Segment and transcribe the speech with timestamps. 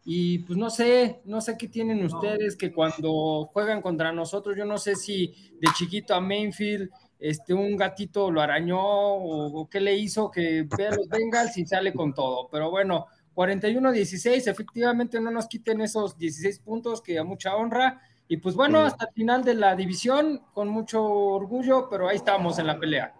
[0.04, 4.66] Y pues no sé, no sé qué tienen ustedes que cuando juegan contra nosotros, yo
[4.66, 5.28] no sé si
[5.60, 10.90] de chiquito a Mainfield, este, un gatito lo arañó o, qué le hizo que vea
[10.90, 12.48] los Bengals y sale con todo.
[12.50, 18.38] Pero bueno, 41-16, efectivamente no nos quiten esos 16 puntos que a mucha honra y
[18.38, 22.66] pues bueno, hasta el final de la división, con mucho orgullo, pero ahí estamos en
[22.66, 23.14] la pelea.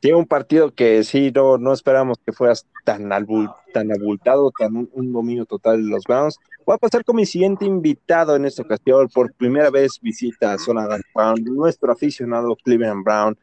[0.00, 2.54] Tiene un partido que sí, no, no esperamos que fuera
[2.86, 3.10] tan,
[3.74, 6.38] tan abultado, tan un, dominio total de los Browns.
[6.64, 9.08] Voy a pasar con mi siguiente invitado en esta ocasión.
[9.12, 13.38] Por primera vez visita Zona Pound, nuestro aficionado Cleveland Brown,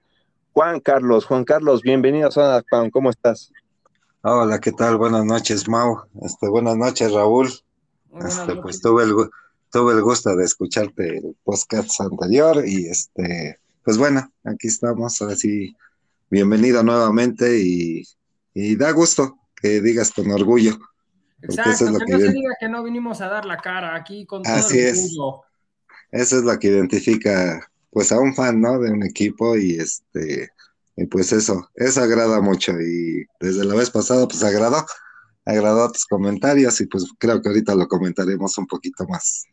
[0.53, 1.25] Juan Carlos.
[1.25, 3.51] Juan Carlos, bienvenido a Zona Pound, ¿cómo estás?
[4.23, 4.97] Hola, ¿qué tal?
[4.97, 6.05] Buenas noches, Mau.
[6.23, 7.49] Este, buenas noches, Raúl.
[8.19, 9.13] este, pues tuve el,
[9.71, 15.35] tuve el gusto de escucharte el podcast anterior y este, pues bueno, aquí estamos, ahora
[16.29, 18.03] sí, bienvenido nuevamente y,
[18.75, 20.77] da gusto que digas con orgullo.
[21.41, 24.53] Exacto, que, no se diga que no vinimos a dar la cara aquí con todo
[24.53, 25.43] Así orgullo.
[26.11, 26.23] Es.
[26.23, 28.79] Eso es lo que identifica pues a un fan, ¿no?
[28.79, 30.51] De un equipo y este,
[30.95, 34.85] y pues eso, eso agrada mucho y desde la vez pasada pues agradó,
[35.45, 39.45] agradó tus comentarios y pues creo que ahorita lo comentaremos un poquito más.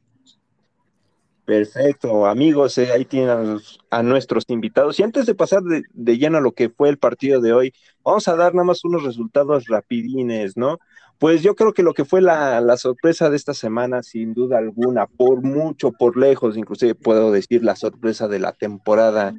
[1.45, 3.59] Perfecto, amigos, eh, ahí tienen
[3.91, 4.99] a, nuestros invitados.
[4.99, 8.29] Y antes de pasar de, lleno a lo que fue el partido de hoy, vamos
[8.29, 10.79] a dar nada más unos resultados rapidines, ¿no?
[11.19, 14.57] Pues yo creo que lo que fue la, la, sorpresa de esta semana, sin duda
[14.57, 19.35] alguna, por mucho, por lejos, inclusive puedo decir la sorpresa de la temporada.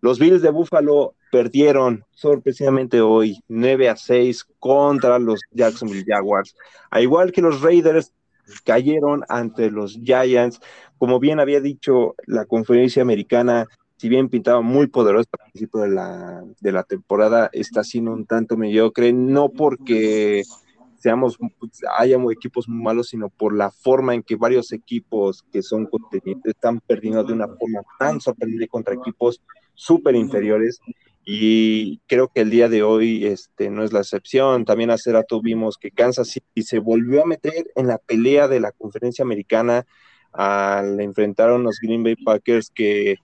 [0.00, 6.54] Los Bills de Buffalo perdieron sorpresivamente hoy 9 a 6 contra los Jacksonville Jaguars.
[6.90, 8.12] A igual que los Raiders
[8.64, 10.60] cayeron ante los Giants.
[10.98, 13.66] Como bien había dicho, la conferencia americana,
[13.96, 18.26] si bien pintaba muy poderosa al principio de la, de la temporada, está siendo un
[18.26, 20.42] tanto mediocre, no porque
[21.00, 21.38] seamos,
[21.98, 26.54] haya equipos muy malos, sino por la forma en que varios equipos que son contendientes
[26.54, 29.40] están perdiendo de una forma tan sorprendente contra equipos
[29.74, 30.78] súper inferiores
[31.32, 34.64] y creo que el día de hoy este, no es la excepción.
[34.64, 38.58] También hace rato vimos que Kansas City se volvió a meter en la pelea de
[38.58, 39.86] la conferencia americana
[40.32, 43.14] al enfrentar a unos Green Bay Packers que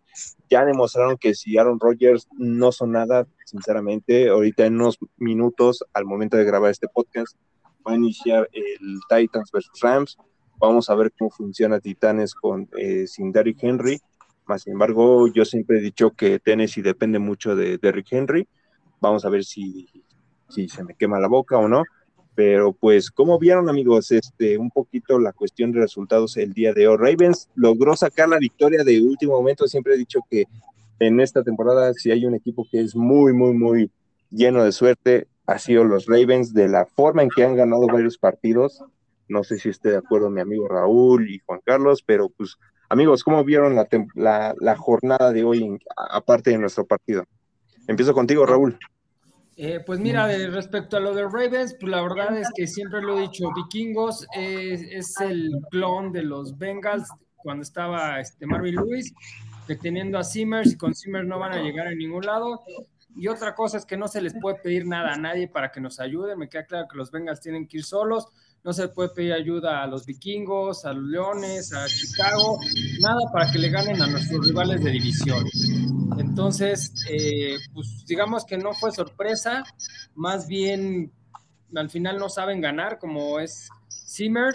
[0.49, 6.05] ya demostraron que si Aaron Rodgers no son nada, sinceramente, ahorita en unos minutos, al
[6.05, 7.37] momento de grabar este podcast,
[7.85, 10.17] va a iniciar el Titans versus Rams.
[10.59, 14.01] Vamos a ver cómo funciona Titanes con, eh, sin Derrick Henry
[14.47, 18.49] más sin embargo, yo siempre he dicho que Tennessee depende mucho de Derrick Henry.
[19.01, 19.89] Vamos a ver si,
[20.49, 21.85] si se me quema la boca o no.
[22.35, 26.87] Pero pues, como vieron amigos, este, un poquito la cuestión de resultados el día de
[26.87, 26.97] hoy.
[26.99, 29.67] Ravens logró sacar la victoria de último momento.
[29.67, 30.45] Siempre he dicho que
[30.99, 33.91] en esta temporada, si hay un equipo que es muy, muy, muy
[34.31, 38.19] lleno de suerte, ha sido los Ravens de la forma en que han ganado varios
[38.19, 38.83] partidos.
[39.29, 42.57] No sé si esté de acuerdo mi amigo Raúl y Juan Carlos, pero pues
[42.89, 47.25] Amigos, ¿cómo vieron la, jornada de hoy, aparte de nuestro partido?
[47.89, 48.79] Empiezo contigo, Raúl.
[49.57, 53.19] Eh, pues mira, respecto a lo de Ravens, pues la verdad es que siempre lo
[53.19, 59.13] he dicho, Vikingos es, el clon de los Bengals cuando estaba este Marvin Lewis,
[59.67, 62.63] deteniendo a Simmers y con Simmers no van a llegar a ningún lado.
[63.17, 65.81] Y otra cosa es que no se les puede pedir nada a nadie para que
[65.81, 66.39] nos ayuden.
[66.39, 68.29] Me queda claro que los Bengals tienen que ir solos
[68.67, 72.59] no se puede pedir ayuda a los vikingos, a los leones, a Chicago,
[73.01, 75.47] nada para que le ganen a nuestros rivales de división.
[76.19, 79.63] Entonces, eh, pues digamos que no fue sorpresa,
[80.17, 81.13] más bien
[81.77, 84.53] al final no saben ganar, como es Zimmer,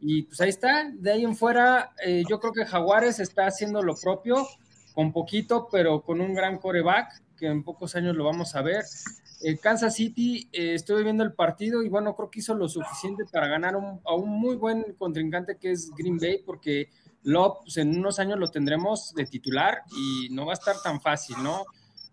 [0.00, 3.82] y pues ahí está, de ahí en fuera, eh, yo creo que Jaguares está haciendo
[3.82, 4.48] lo propio,
[4.94, 8.84] con poquito, pero con un gran coreback, que en pocos años lo vamos a ver.
[9.42, 13.24] Eh, Kansas City, eh, estoy viendo el partido y bueno, creo que hizo lo suficiente
[13.30, 16.88] para ganar a un muy buen contrincante que es Green Bay, porque
[17.22, 21.00] Love pues, en unos años lo tendremos de titular y no va a estar tan
[21.00, 21.64] fácil, ¿no?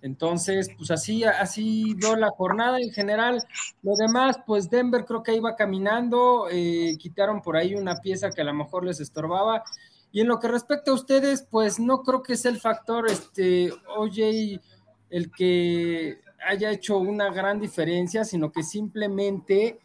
[0.02, 3.44] Entonces, pues así, así veo la jornada en general.
[3.82, 8.42] Lo demás, pues Denver creo que iba caminando, eh, quitaron por ahí una pieza que
[8.42, 9.64] a lo mejor les estorbaba.
[10.12, 13.72] Y en lo que respecta a ustedes, pues no creo que sea el factor, este,
[13.98, 14.62] OJ,
[15.10, 19.80] el que haya hecho una gran diferencia, sino que simplemente,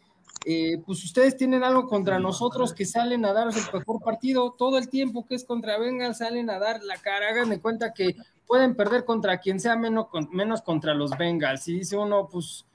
[0.45, 4.77] eh, pues ustedes tienen algo contra nosotros que salen a dar el mejor partido todo
[4.77, 8.15] el tiempo que es contra Venga, salen a dar la cara, hagan de cuenta que
[8.47, 11.67] pueden perder contra quien sea menos, menos contra los Bengals.
[11.67, 12.65] Y dice uno, pues,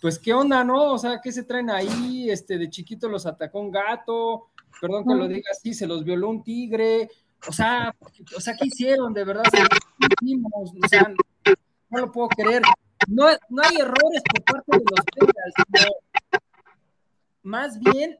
[0.00, 0.92] pues, ¿qué onda, no?
[0.92, 2.30] O sea, ¿qué se traen ahí?
[2.30, 4.48] Este, de chiquito los atacó un gato,
[4.80, 7.10] perdón que lo diga así, se los violó un tigre.
[7.48, 7.94] O sea,
[8.36, 9.12] o sea, ¿qué hicieron?
[9.12, 11.12] De verdad, o sea,
[11.90, 12.62] no lo puedo creer.
[13.08, 15.90] No, no hay errores por parte de los Bengals, sino
[17.42, 18.18] más bien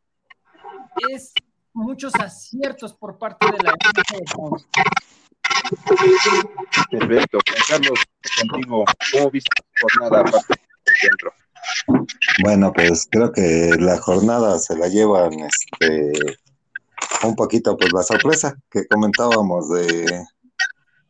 [1.10, 1.32] es
[1.72, 3.74] muchos aciertos por parte de la
[6.90, 7.38] Perfecto.
[7.68, 7.98] Carlos,
[8.50, 10.30] contigo, ¿cómo viste la jornada
[11.02, 11.32] dentro?
[12.42, 16.36] Bueno, pues creo que la jornada se la llevan este
[17.22, 20.24] un poquito pues la sorpresa que comentábamos de,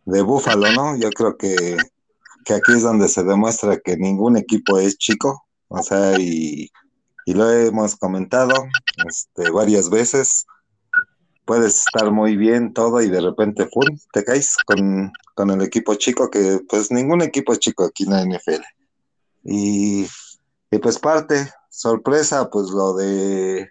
[0.04, 0.96] de Búfalo, ¿no?
[0.96, 1.76] Yo creo que,
[2.44, 6.70] que aquí es donde se demuestra que ningún equipo es chico, o sea, y,
[7.26, 8.54] y lo hemos comentado
[9.06, 10.46] este, varias veces
[11.44, 13.98] puedes estar muy bien todo y de repente ¡pum!
[14.12, 18.24] te caes con, el equipo chico, que pues ningún equipo es chico aquí en la
[18.24, 18.62] NFL.
[19.44, 20.06] Y,
[20.70, 23.70] y, pues parte, sorpresa, pues lo de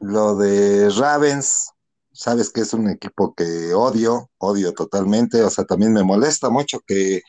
[0.00, 1.72] lo de Ravens,
[2.12, 6.80] sabes que es un equipo que odio, odio totalmente, o sea, también me molesta mucho
[6.86, 7.22] que,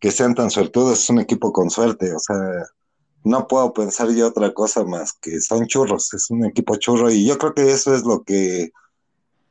[0.00, 2.36] que sean tan suertudos, es un equipo con suerte, o sea,
[3.24, 7.26] no puedo pensar yo otra cosa más que son churros, es un equipo churro y
[7.26, 8.70] yo creo que eso es lo que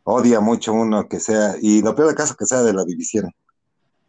[0.04, 3.32] odia mucho uno que sea, y lo peor de caso que sea de la división.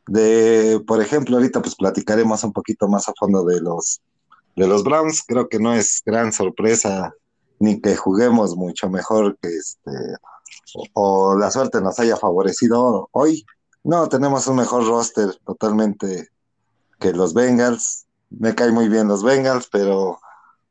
[0.06, 4.00] De, por ejemplo, ahorita pues platicaremos un poquito más a fondo de los
[4.56, 7.14] de los Browns, creo que no es gran sorpresa
[7.58, 9.90] ni que juguemos mucho mejor que este
[10.94, 13.44] o, la suerte nos haya favorecido hoy.
[13.82, 16.28] No, tenemos un mejor roster totalmente
[16.98, 20.18] que los Bengals, me cae muy bien los Bengals, pero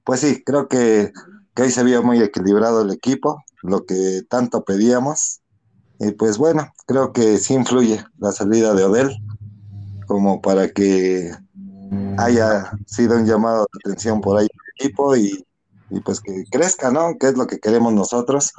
[0.04, 1.12] pues sí, creo que,
[1.56, 5.42] que hoy se vio muy equilibrado el equipo, lo que tanto pedíamos.
[6.00, 9.18] Y pues bueno, creo que sí influye la salida de Odell
[10.07, 11.31] como para que
[12.18, 15.45] haya sido un llamado de atención por ahí el equipo y,
[15.90, 17.18] y, pues que crezca, ¿no?
[17.18, 18.54] Que es lo que queremos nosotros,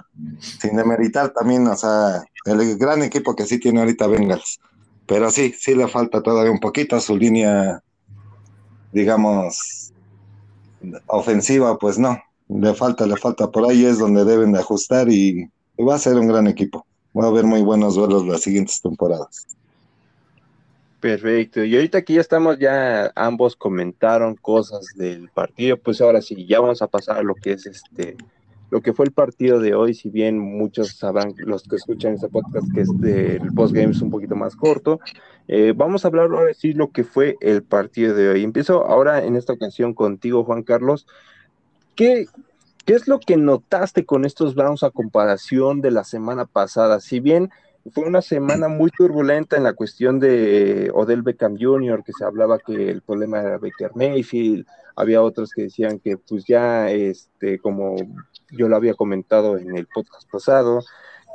[0.61, 4.59] sin demeritar también, o sea, el gran equipo que sí tiene ahorita Bengals.
[5.07, 7.83] Pero sí, sí le falta todavía un poquito a su línea
[8.93, 9.93] digamos,
[11.07, 15.49] ofensiva, pues no, le falta, le falta, por ahí es donde deben de ajustar y
[15.79, 16.87] va a ser un gran equipo.
[17.17, 19.47] Va a haber muy buenos duelos las siguientes temporadas.
[21.01, 21.65] Perfecto.
[21.65, 26.61] Y ahorita que ya estamos, ya ambos comentaron cosas del partido, pues ahora sí, ya
[26.61, 28.17] vamos a pasar a lo que es este
[28.71, 32.29] lo que fue el partido de hoy, si bien muchos sabrán, los que escuchan este
[32.29, 35.01] podcast, que es del postgame es un poquito más corto,
[35.49, 38.45] eh, vamos a hablar ahora sí lo que fue el partido de hoy.
[38.45, 41.09] Empiezo ahora en esta ocasión contigo, Juan Carlos.
[41.97, 42.27] ¿Qué,
[42.85, 47.01] ¿Qué es lo que notaste con estos Browns a comparación de la semana pasada?
[47.01, 47.51] Si bien
[47.93, 52.59] fue una semana muy turbulenta en la cuestión de Odell Beckham Jr., que se hablaba
[52.59, 57.97] que el problema era Baker Mayfield, había otros que decían que pues ya, este, como
[58.51, 60.83] yo lo había comentado en el podcast pasado,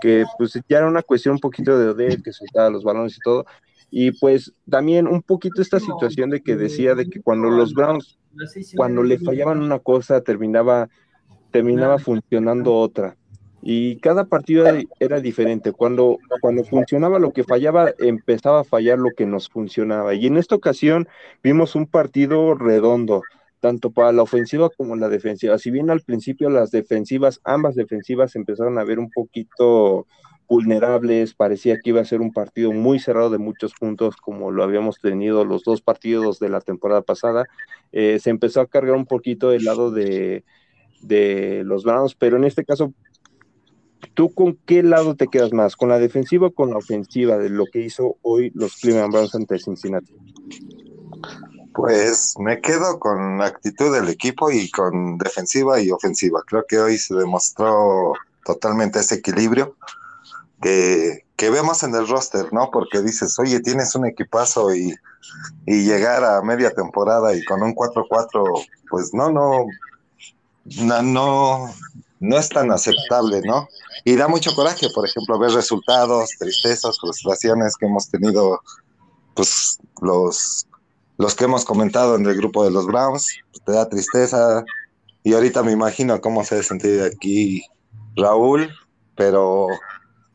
[0.02, 3.22] que pues ya era una cuestión un poquito de Odell, que soltaba los balones y
[3.22, 3.46] todo,
[3.90, 8.20] y pues también un poquito esta situación de que decía de que cuando los Browns,
[8.76, 10.90] cuando le fallaban una cosa, terminaba,
[11.52, 13.16] terminaba funcionando otra
[13.68, 14.68] y cada partido
[15.00, 15.72] era diferente.
[15.72, 20.14] Cuando, cuando funcionaba lo que fallaba, empezaba a fallar lo que nos funcionaba.
[20.14, 21.08] Y en esta ocasión
[21.42, 23.24] vimos un partido redondo,
[23.62, 25.58] tanto para la ofensiva como la defensiva.
[25.58, 30.06] Si bien al principio las defensivas, ambas defensivas empezaron a ver un poquito
[30.48, 34.64] vulnerables, parecía que iba a ser un partido muy cerrado de muchos puntos, como lo
[34.64, 37.48] habíamos tenido los dos partidos de la temporada pasada,
[37.92, 40.44] eh, se empezó a cargar un poquito del lado de,
[41.02, 42.94] de los Browns, pero en este caso
[44.14, 45.76] ¿Tú con qué lado te quedas más?
[45.76, 49.36] ¿Con la defensiva o con la ofensiva de lo que hizo hoy los Cleveland Browns
[49.36, 50.14] ante Cincinnati?
[51.74, 56.42] Pues me quedo con la actitud del equipo y con defensiva y ofensiva.
[56.48, 58.14] Creo que hoy se demostró
[58.46, 59.76] totalmente ese equilibrio.
[60.62, 62.70] que, que vemos en el roster, ¿no?
[62.72, 64.96] Porque dices, oye, tienes un equipazo y,
[65.66, 69.66] y llegar a media temporada y con un 4-4, pues no, no,
[70.82, 71.74] no, no,
[72.26, 73.68] no es tan aceptable, ¿no?
[74.04, 78.62] Y da mucho coraje, por ejemplo, ver resultados, tristezas, frustraciones que hemos tenido,
[79.34, 80.68] pues los,
[81.18, 83.28] los que hemos comentado en el grupo de los Browns,
[83.66, 84.64] te da tristeza.
[85.24, 87.64] Y ahorita me imagino cómo se ha sentido aquí
[88.16, 88.70] Raúl,
[89.16, 89.68] pero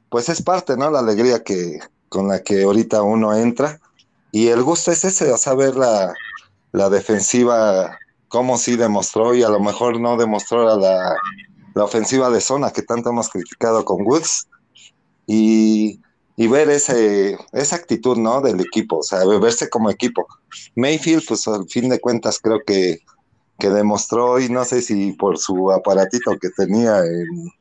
[0.08, 0.90] pues es parte, ¿no?
[0.90, 3.80] La alegría que con la que ahorita uno entra.
[4.32, 6.12] Y el gusto es ese, o sea, ver la,
[6.72, 11.16] la defensiva, cómo sí demostró y a lo mejor no demostró la,
[11.74, 14.48] la ofensiva de zona que tanto hemos criticado con Woods
[15.26, 16.00] y,
[16.36, 18.40] ver ese, esa actitud, ¿no?
[18.40, 20.26] Del equipo, o sea, verse como equipo.
[20.74, 23.00] Mayfield, pues al fin de cuentas creo que,
[23.58, 27.52] que demostró, y no sé si por su aparatito que tenía en,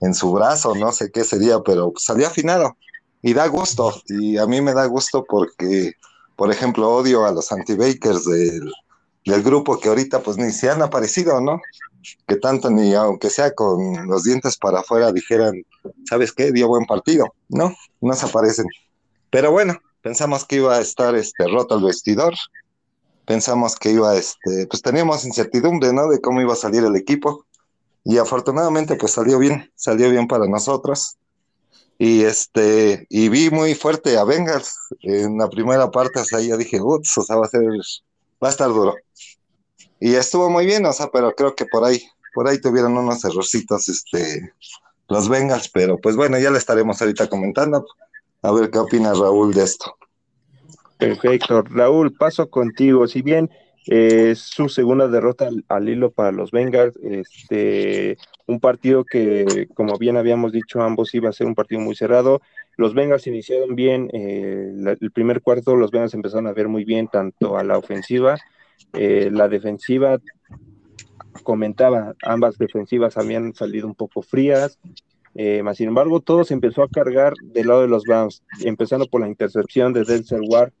[0.00, 2.76] en su brazo, no sé qué sería, pero salió afinado
[3.22, 5.92] y da gusto, y a mí me da gusto porque,
[6.36, 8.72] por ejemplo, odio a los anti-bakers del,
[9.26, 11.60] del grupo que ahorita pues ni se han aparecido, ¿no?
[12.26, 15.62] Que tanto ni aunque sea con los dientes para afuera dijeran,
[16.08, 16.52] ¿sabes qué?
[16.52, 17.26] Dio buen partido.
[17.48, 18.66] No, no se aparecen.
[19.30, 22.34] Pero bueno, pensamos que iba a estar este roto el vestidor.
[23.26, 26.08] Pensamos que iba, este, pues teníamos incertidumbre, ¿no?
[26.08, 27.46] De cómo iba a salir el equipo.
[28.04, 31.16] Y afortunadamente, pues salió bien, salió bien para nosotros.
[31.98, 36.56] Y este, y vi muy fuerte a Bengals en la primera parte, hasta ahí ya
[36.56, 37.62] dije, ups, o sea, va a ser,
[38.42, 38.94] va a estar duro
[40.00, 42.02] y estuvo muy bien, o sea, pero creo que por ahí,
[42.34, 44.54] por ahí tuvieron unos errorcitos, este,
[45.08, 47.86] los Bengals, pero pues bueno, ya le estaremos ahorita comentando,
[48.42, 49.94] a ver qué opina Raúl de esto.
[50.96, 53.50] Perfecto, Raúl, paso contigo, si bien
[53.86, 58.16] es su segunda derrota al, hilo para los Bengals, este,
[58.46, 62.40] un partido que, como bien habíamos dicho, ambos iba a ser un partido muy cerrado.
[62.76, 67.08] Los Bengals iniciaron bien, eh, el primer cuarto los Bengals empezaron a ver muy bien,
[67.08, 68.38] tanto a la ofensiva
[68.92, 70.18] eh, la defensiva,
[71.42, 74.78] comentaba, ambas defensivas habían salido un poco frías,
[75.34, 79.20] eh, sin embargo, todo se empezó a cargar del lado de los Browns, empezando por
[79.20, 80.72] la intercepción de Denzel Ward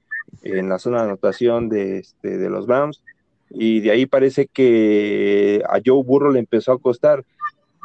[0.42, 3.02] en la zona de anotación de, este, de los Browns,
[3.50, 7.24] y de ahí parece que a Joe Burrow le empezó a costar.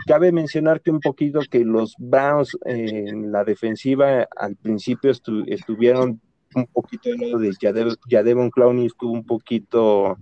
[0.06, 6.22] Cabe mencionar que un poquito que los Browns en la defensiva al principio estuvieron
[6.56, 7.54] un poquito de lado de
[8.10, 10.18] Jadevon Clowney estuvo un poquito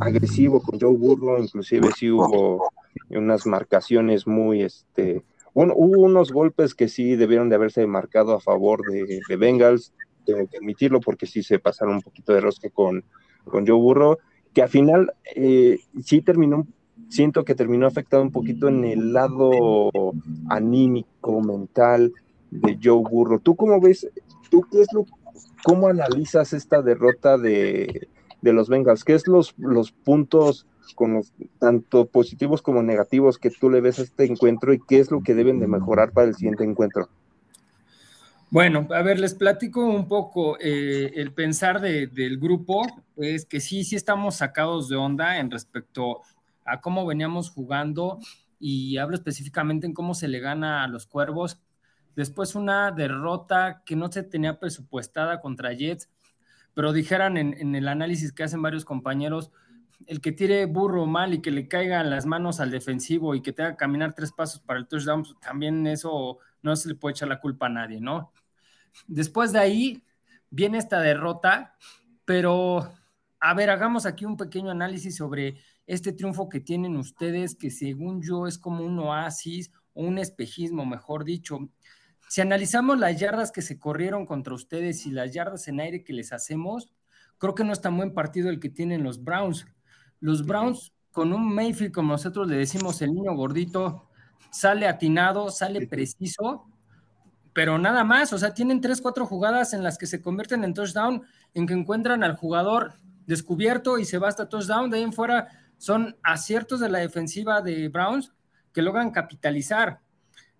[0.00, 2.70] agresivo con Joe Burrow, inclusive sí hubo
[3.10, 5.22] unas marcaciones muy, este,
[5.54, 9.92] bueno, hubo unos golpes que sí debieron de haberse marcado a favor de, Bengals,
[10.24, 13.04] tengo que admitirlo porque sí se pasaron un poquito de rosca con,
[13.44, 14.18] con Joe Burrow,
[14.52, 16.66] que al final eh, sí terminó,
[17.08, 19.90] siento que terminó afectado un poquito en el lado
[20.48, 22.12] anímico, mental
[22.50, 23.38] de Joe Burrow.
[23.38, 24.08] ¿Tú cómo ves?
[24.50, 25.04] ¿Tú qué es lo
[25.64, 28.08] ¿Cómo analizas esta derrota de,
[28.42, 29.04] los Bengals?
[29.04, 31.22] ¿Qué es los, los puntos con
[31.58, 35.22] tanto positivos como negativos que tú le ves a este encuentro y qué es lo
[35.22, 37.08] que deben de mejorar para el siguiente encuentro?
[38.50, 40.56] Bueno, a ver, les platico un poco.
[40.60, 46.22] Eh, el pensar del grupo es que sí, sí estamos sacados de onda en respecto
[46.64, 48.18] a cómo veníamos jugando
[48.58, 51.60] y hablo específicamente en cómo se le gana a los cuervos
[52.16, 56.10] después una derrota que no se tenía presupuestada contra Jets,
[56.74, 59.50] pero dijeran en, el análisis que hacen varios compañeros,
[60.06, 63.52] el que tire burro mal y que le caigan las manos al defensivo y que
[63.52, 67.12] tenga que caminar tres pasos para el touchdown, pues, también eso no se le puede
[67.12, 68.32] echar la culpa a nadie, ¿no?
[69.06, 70.02] Después de ahí
[70.50, 71.76] viene esta derrota,
[72.24, 72.92] pero
[73.40, 78.22] a ver, hagamos aquí un pequeño análisis sobre este triunfo que tienen ustedes, que según
[78.22, 81.58] yo es como un oasis o un espejismo, mejor dicho.
[82.28, 86.12] Si analizamos las yardas que se corrieron contra ustedes y las yardas en aire que
[86.12, 86.92] les hacemos,
[87.38, 89.66] creo que no es tan buen partido el que tienen los Browns.
[90.20, 94.08] Los Browns, con un Mayfield, como nosotros le decimos, el niño gordito,
[94.50, 96.66] sale atinado, sale preciso,
[97.52, 100.74] pero nada más, o sea, tienen tres, cuatro jugadas en las que se convierten en
[100.74, 101.22] touchdown,
[101.54, 102.94] en que encuentran al jugador
[103.26, 107.60] descubierto y se va hasta touchdown, de ahí en fuera son aciertos de la defensiva
[107.60, 108.32] de Browns
[108.72, 110.00] que logran capitalizar.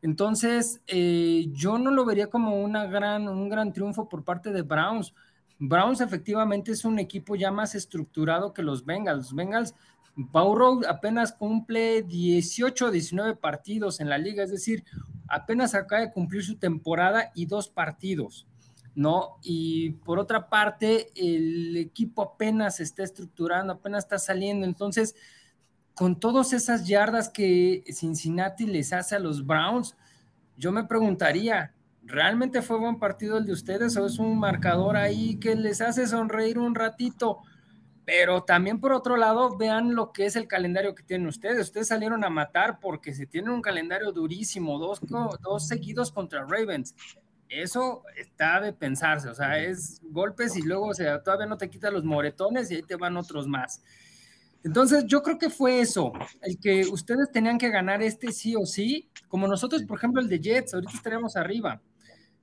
[0.07, 4.63] Entonces, eh, yo no lo vería como una gran, un gran triunfo por parte de
[4.63, 5.13] Browns.
[5.59, 9.19] Browns efectivamente es un equipo ya más estructurado que los Bengals.
[9.19, 9.75] Los Bengals,
[10.15, 14.85] Burrow apenas cumple 18 o 19 partidos en la liga, es decir,
[15.27, 18.47] apenas acaba de cumplir su temporada y dos partidos,
[18.95, 19.39] ¿no?
[19.43, 25.17] Y por otra parte, el equipo apenas está estructurando, apenas está saliendo, entonces
[25.97, 29.97] con todas esas yardas que Cincinnati les hace a los Browns,
[30.59, 31.73] yo me preguntaría,
[32.03, 36.07] ¿realmente fue buen partido el de ustedes o es un marcador ahí que les hace
[36.07, 37.38] sonreír un ratito?
[38.05, 41.61] Pero también por otro lado, vean lo que es el calendario que tienen ustedes.
[41.61, 45.00] Ustedes salieron a matar porque se tienen un calendario durísimo, dos,
[45.43, 46.95] dos seguidos contra Ravens.
[47.49, 51.71] Eso está de pensarse, o sea, es golpes y luego o sea, todavía no te
[51.71, 53.83] quitas los moretones y ahí te van otros más.
[54.65, 58.67] Entonces, yo creo que fue eso, el que ustedes tenían que ganar este sí o
[58.67, 61.81] sí, como nosotros, por ejemplo, el de Jets, ahorita estaríamos arriba.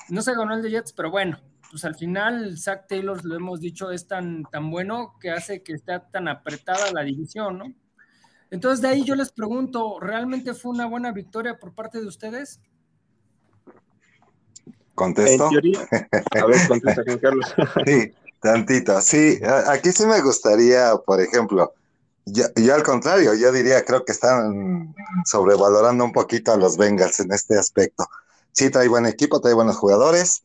[0.09, 1.39] No se ganó el de Jets, pero bueno,
[1.69, 5.73] pues al final Zach Taylor, lo hemos dicho, es tan, tan bueno que hace que
[5.73, 7.73] esté tan apretada la división, ¿no?
[8.51, 12.59] Entonces, de ahí yo les pregunto, ¿realmente fue una buena victoria por parte de ustedes?
[14.93, 15.47] ¿Contesto?
[15.47, 17.55] A ver, contesta, Carlos.
[17.87, 19.01] sí, tantito.
[19.01, 21.73] Sí, aquí sí me gustaría, por ejemplo,
[22.25, 27.31] yo, al contrario, yo diría, creo que están sobrevalorando un poquito a los Bengals en
[27.31, 28.05] este aspecto.
[28.51, 30.43] Sí, trae buen equipo, trae buenos jugadores,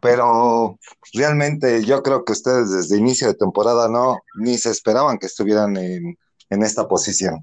[0.00, 0.78] pero
[1.12, 5.76] realmente yo creo que ustedes desde inicio de temporada no, ni se esperaban que estuvieran
[5.76, 6.16] en,
[6.48, 7.40] esta posición.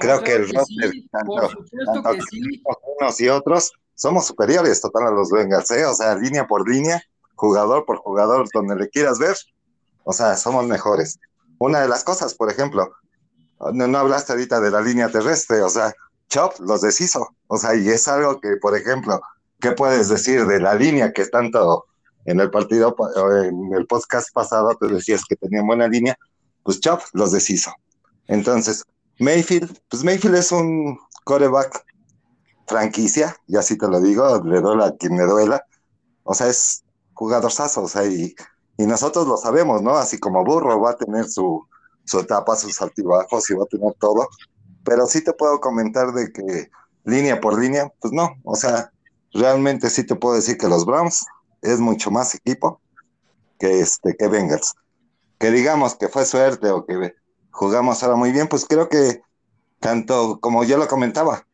[0.00, 1.50] creo que el roster, tanto,
[3.00, 5.84] unos y otros, somos superiores total a los Bengals, ¿eh?
[5.84, 7.02] o sea, línea por línea,
[7.34, 9.36] jugador por jugador, donde le quieras ver,
[10.04, 11.18] o sea, somos mejores.
[11.58, 12.90] Una de las cosas, por ejemplo,
[13.72, 15.92] no, hablaste ahorita de la línea terrestre, o sea,
[16.28, 19.20] Chop los deshizo, o sea, y es algo que, por ejemplo,
[19.60, 21.86] ¿qué puedes decir de la línea que tanto
[22.24, 22.94] en el partido,
[23.44, 26.16] en el podcast pasado te decías que tenían buena línea?
[26.62, 27.72] Pues Chop los deshizo.
[28.28, 28.84] Entonces,
[29.18, 31.84] Mayfield, pues Mayfield es un coreback
[32.66, 35.64] franquicia, y así te lo digo, le duela a quien le duela.
[36.22, 38.34] O sea, es jugadorzazo, o sea, y,
[38.78, 39.96] y nosotros lo sabemos, ¿no?
[39.96, 41.66] Así como Burro va a tener su,
[42.04, 44.28] su etapa, sus altibajos y va a tener todo.
[44.84, 46.70] Pero sí te puedo comentar de que
[47.04, 48.90] línea por línea, pues no, o sea,
[49.32, 51.26] realmente sí te puedo decir que los Browns
[51.62, 52.80] es mucho más equipo
[53.58, 54.74] que este que Bengals.
[55.38, 57.14] Que digamos que fue suerte o que
[57.50, 59.22] jugamos ahora muy bien, pues creo que
[59.78, 61.46] tanto como yo lo comentaba,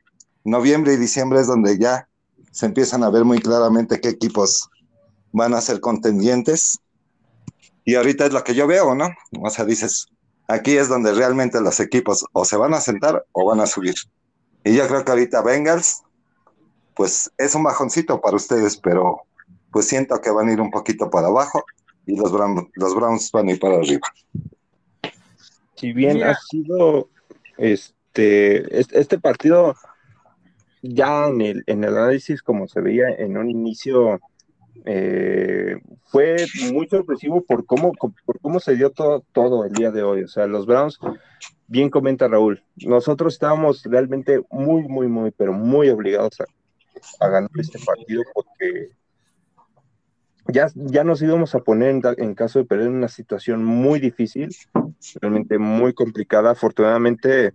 [0.45, 2.09] noviembre y diciembre es donde ya
[2.51, 4.71] se empiezan a ver muy claramente qué equipos
[5.33, 6.79] van a ser contendientes.
[7.85, 9.09] Y ahorita es lo que yo veo, ¿no?
[9.41, 10.07] O sea, dices,
[10.49, 13.95] aquí es donde realmente los equipos o se van a sentar o van a subir.
[14.65, 16.03] Y yo creo que ahorita Bengals,
[16.95, 19.23] pues es un bajoncito para ustedes, pero
[19.71, 21.65] pues siento que van a ir un poquito para abajo
[22.07, 24.09] y los Browns, los Browns van a ir para arriba.
[25.75, 27.09] Si bien ha sido
[27.59, 29.77] este, este partido
[30.83, 34.21] ya en el, en el análisis, como se veía en un inicio,
[34.85, 36.37] eh, fue
[36.73, 40.23] muy sorpresivo por cómo, por cómo se dio todo, todo el día de hoy.
[40.23, 40.99] O sea, los Browns,
[41.67, 46.45] bien comenta Raúl, nosotros estábamos realmente muy, muy, muy, pero muy obligados a,
[47.25, 48.91] a ganar este partido porque
[50.53, 54.55] ya, ya nos íbamos a poner en, en, caso de perder una situación muy difícil,
[55.21, 56.51] realmente muy complicada.
[56.51, 57.53] Afortunadamente,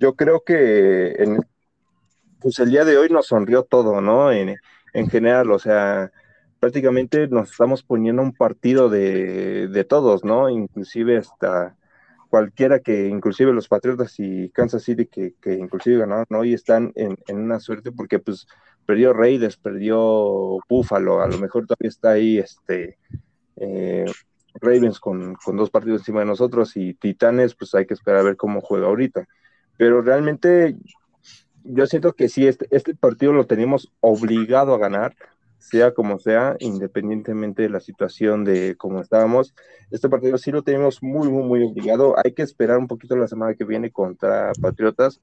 [0.00, 1.38] yo creo que en,
[2.40, 4.32] pues el día de hoy nos sonrió todo, ¿no?
[4.32, 4.56] En,
[4.92, 6.10] en general, o sea,
[6.60, 10.48] prácticamente nos estamos poniendo un partido de, de, todos, ¿no?
[10.48, 11.76] Inclusive hasta
[12.28, 17.16] cualquiera que, inclusive los Patriotas y Kansas City que, que inclusive ganaron hoy están en,
[17.26, 18.46] en, una suerte porque pues
[18.84, 22.98] perdió Raiders, perdió Buffalo, a lo mejor todavía está ahí este
[23.56, 24.06] eh,
[24.60, 28.24] Ravens con, con, dos partidos encima de nosotros y Titanes, pues hay que esperar a
[28.24, 29.26] ver cómo juega ahorita.
[29.76, 30.76] Pero realmente
[31.68, 35.14] yo siento que sí, este, este partido lo tenemos obligado a ganar,
[35.58, 39.54] sea como sea, independientemente de la situación de cómo estábamos.
[39.90, 42.14] Este partido sí lo tenemos muy, muy, muy obligado.
[42.24, 45.20] Hay que esperar un poquito la semana que viene contra Patriotas.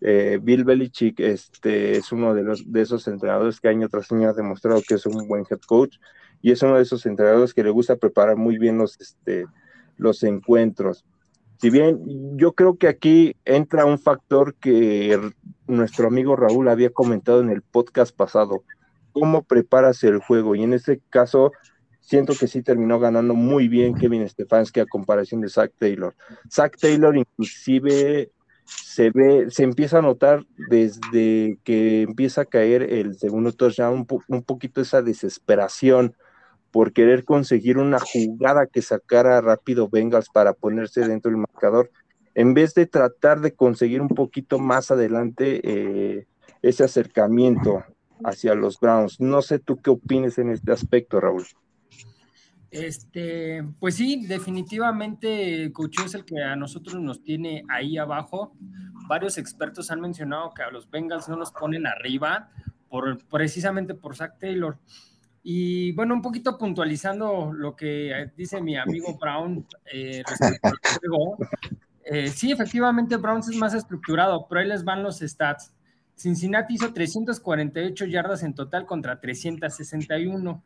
[0.00, 4.30] Eh, Bill Belichick este, es uno de, los, de esos entrenadores que año tras año
[4.30, 5.98] ha demostrado que es un buen head coach
[6.40, 9.46] y es uno de esos entrenadores que le gusta preparar muy bien los, este,
[9.96, 11.04] los encuentros.
[11.60, 12.00] Si bien
[12.38, 15.20] yo creo que aquí entra un factor que
[15.66, 18.64] nuestro amigo Raúl había comentado en el podcast pasado,
[19.12, 21.52] cómo preparas el juego y en este caso
[22.00, 26.14] siento que sí terminó ganando muy bien Kevin Stefanski a comparación de Zach Taylor.
[26.50, 28.30] Zach Taylor inclusive
[28.64, 34.22] se ve, se empieza a notar desde que empieza a caer el segundo touchdown un,
[34.28, 36.14] un poquito esa desesperación
[36.70, 41.90] por querer conseguir una jugada que sacara rápido Bengals para ponerse dentro del marcador,
[42.34, 46.26] en vez de tratar de conseguir un poquito más adelante eh,
[46.62, 47.84] ese acercamiento
[48.24, 49.20] hacia los Browns.
[49.20, 51.44] No sé tú qué opines en este aspecto, Raúl.
[52.70, 58.54] Este, pues sí, definitivamente Coach es el que a nosotros nos tiene ahí abajo.
[59.08, 62.50] Varios expertos han mencionado que a los Bengals no los ponen arriba
[62.88, 64.78] por, precisamente por Zach Taylor.
[65.42, 71.38] Y bueno, un poquito puntualizando lo que dice mi amigo Brown eh, respecto al juego.
[72.04, 75.72] Eh, sí, efectivamente, Browns es más estructurado, pero ahí les van los stats.
[76.16, 80.62] Cincinnati hizo 348 yardas en total contra 361.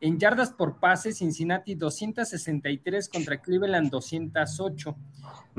[0.00, 4.96] En yardas por pase, Cincinnati 263 contra Cleveland 208.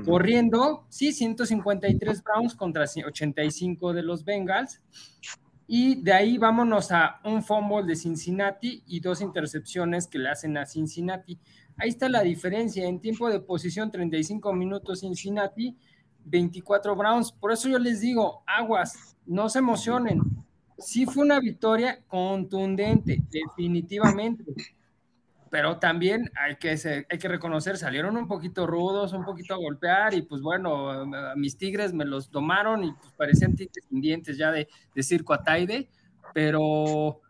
[0.06, 4.82] Corriendo, sí, 153 Browns contra 85 de los Bengals.
[5.72, 10.58] Y de ahí vámonos a un fumble de Cincinnati y dos intercepciones que le hacen
[10.58, 11.38] a Cincinnati.
[11.78, 12.88] Ahí está la diferencia.
[12.88, 15.78] En tiempo de posición, 35 minutos Cincinnati,
[16.26, 17.32] 24 Browns.
[17.32, 20.24] Por eso yo les digo, aguas, no se emocionen.
[20.80, 24.44] Sí fue una victoria contundente, definitivamente
[25.50, 30.14] pero también hay que, hay que reconocer, salieron un poquito rudos, un poquito a golpear
[30.14, 34.52] y pues bueno, mis tigres me los tomaron y pues parecían tigres sin dientes ya
[34.52, 35.90] de, de circo Ataide,
[36.34, 37.22] pero,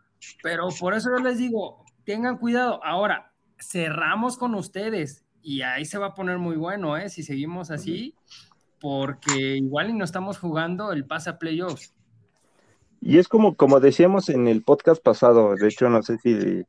[0.42, 2.84] pero por eso yo les digo, tengan cuidado.
[2.84, 7.08] Ahora, cerramos con ustedes y ahí se va a poner muy bueno, ¿eh?
[7.08, 8.14] Si seguimos así,
[8.80, 11.94] porque igual y no estamos jugando el pase a playoffs.
[13.00, 16.64] Y es como, como decíamos en el podcast pasado, de hecho no sé si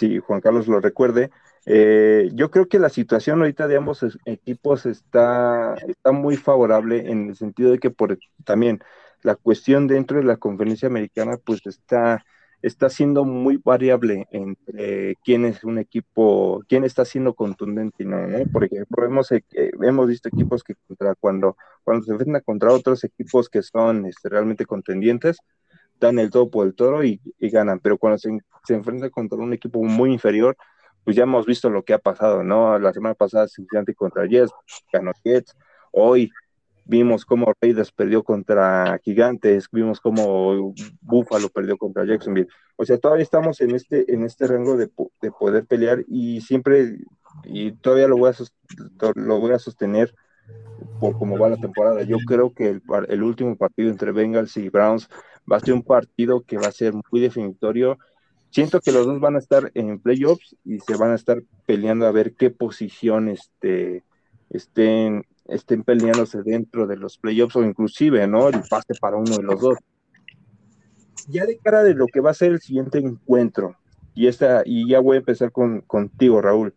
[0.00, 1.30] si Juan Carlos lo recuerde.
[1.66, 7.28] Eh, yo creo que la situación ahorita de ambos equipos está, está muy favorable en
[7.28, 8.80] el sentido de que por también
[9.22, 12.24] la cuestión dentro de la conferencia americana pues está,
[12.62, 18.26] está siendo muy variable entre quién es un equipo, quién está siendo contundente y no,
[18.26, 18.38] ¿no?
[18.50, 19.44] Por ejemplo, hemos, eh,
[19.82, 24.30] hemos visto equipos que contra, cuando, cuando se enfrentan contra otros equipos que son este,
[24.30, 25.38] realmente contendientes,
[26.00, 28.30] dan el todo por el toro y, ganan, pero cuando se,
[28.64, 30.56] se enfrenta contra un equipo muy inferior,
[31.04, 32.78] pues ya hemos visto lo que ha pasado, ¿no?
[32.78, 34.52] La semana pasada Cincinnati contra Jets,
[34.92, 35.56] ganó Jets,
[35.92, 36.30] hoy
[36.84, 42.48] vimos cómo Raiders perdió contra Gigantes, vimos cómo Buffalo perdió contra Jacksonville.
[42.76, 44.90] O sea, todavía estamos en este, en este rango de,
[45.22, 46.98] de poder pelear y siempre,
[47.44, 50.14] y todavía lo voy a, lo voy a sostener
[50.98, 52.02] por cómo va la temporada.
[52.02, 55.08] Yo creo que el, el último partido entre Bengals y Browns
[55.50, 57.98] va a ser un partido que va a ser muy definitorio.
[58.50, 62.06] Siento que los dos van a estar en playoffs y se van a estar peleando
[62.06, 64.04] a ver qué posición este,
[64.50, 68.48] estén, estén peleándose dentro de los playoffs o inclusive, ¿no?
[68.48, 69.78] El pase para uno de los dos.
[71.28, 73.76] Ya de cara de lo que va a ser el siguiente encuentro,
[74.14, 76.74] y, esta, y ya voy a empezar con, contigo, Raúl.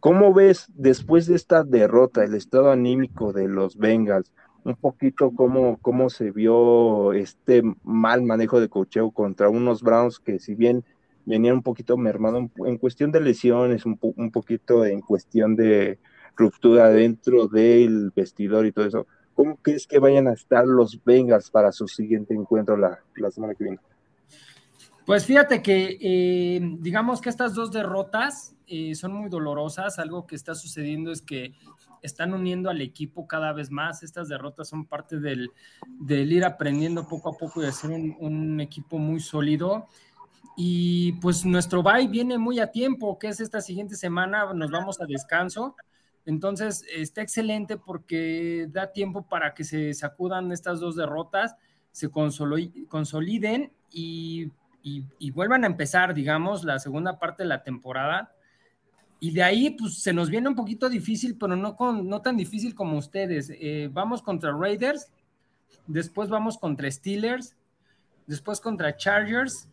[0.00, 4.30] ¿Cómo ves después de esta derrota el estado anímico de los Bengals?
[4.64, 10.38] Un poquito cómo, cómo se vio este mal manejo de cocheo contra unos Browns que
[10.38, 10.84] si bien
[11.26, 15.98] venían un poquito mermado en, cuestión de lesiones, un, un, poquito en cuestión de
[16.36, 19.06] ruptura dentro del vestidor y todo eso.
[19.34, 23.54] ¿Cómo crees que vayan a estar los Bengals para su siguiente encuentro la, la semana
[23.54, 23.78] que viene?
[25.06, 29.98] Pues fíjate que eh, digamos que estas dos derrotas eh, son muy dolorosas.
[29.98, 31.52] Algo que está sucediendo es que
[32.04, 34.02] están uniendo al equipo cada vez más.
[34.02, 35.50] Estas derrotas son parte del,
[36.08, 39.88] ir aprendiendo poco a poco y hacer un, un, equipo muy sólido.
[40.56, 45.00] Y pues nuestro bye viene muy a tiempo, que es esta siguiente semana, nos vamos
[45.00, 45.74] a descanso.
[46.26, 51.56] Entonces está excelente porque da tiempo para que se sacudan estas dos derrotas,
[51.92, 54.50] se consoliden y,
[55.32, 58.32] vuelvan a empezar, digamos, la segunda parte de la temporada.
[59.24, 62.36] Y de ahí, pues se nos viene un poquito difícil, pero no, con, no tan
[62.36, 63.50] difícil como ustedes.
[63.54, 65.10] Eh, vamos contra Raiders,
[65.86, 67.56] después vamos contra Steelers,
[68.26, 69.66] después contra Chargers,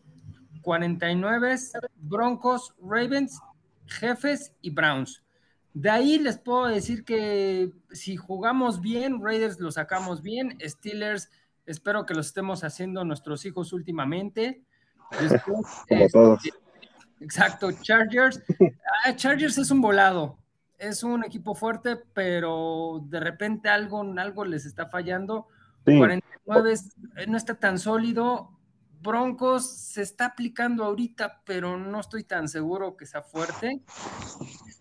[0.62, 1.54] 49,
[1.96, 3.42] Broncos, Ravens,
[3.84, 5.22] Jefes y Browns.
[5.74, 11.28] De ahí les puedo decir que si jugamos bien, Raiders lo sacamos bien, Steelers
[11.66, 14.62] espero que lo estemos haciendo nuestros hijos últimamente.
[15.20, 16.52] Después, este,
[17.22, 18.42] Exacto, Chargers.
[19.04, 20.38] Ah, Chargers es un volado.
[20.78, 25.46] Es un equipo fuerte, pero de repente algo, algo les está fallando.
[25.84, 26.74] 49
[27.16, 28.50] eh, no está tan sólido.
[29.00, 33.80] Broncos se está aplicando ahorita, pero no estoy tan seguro que sea fuerte.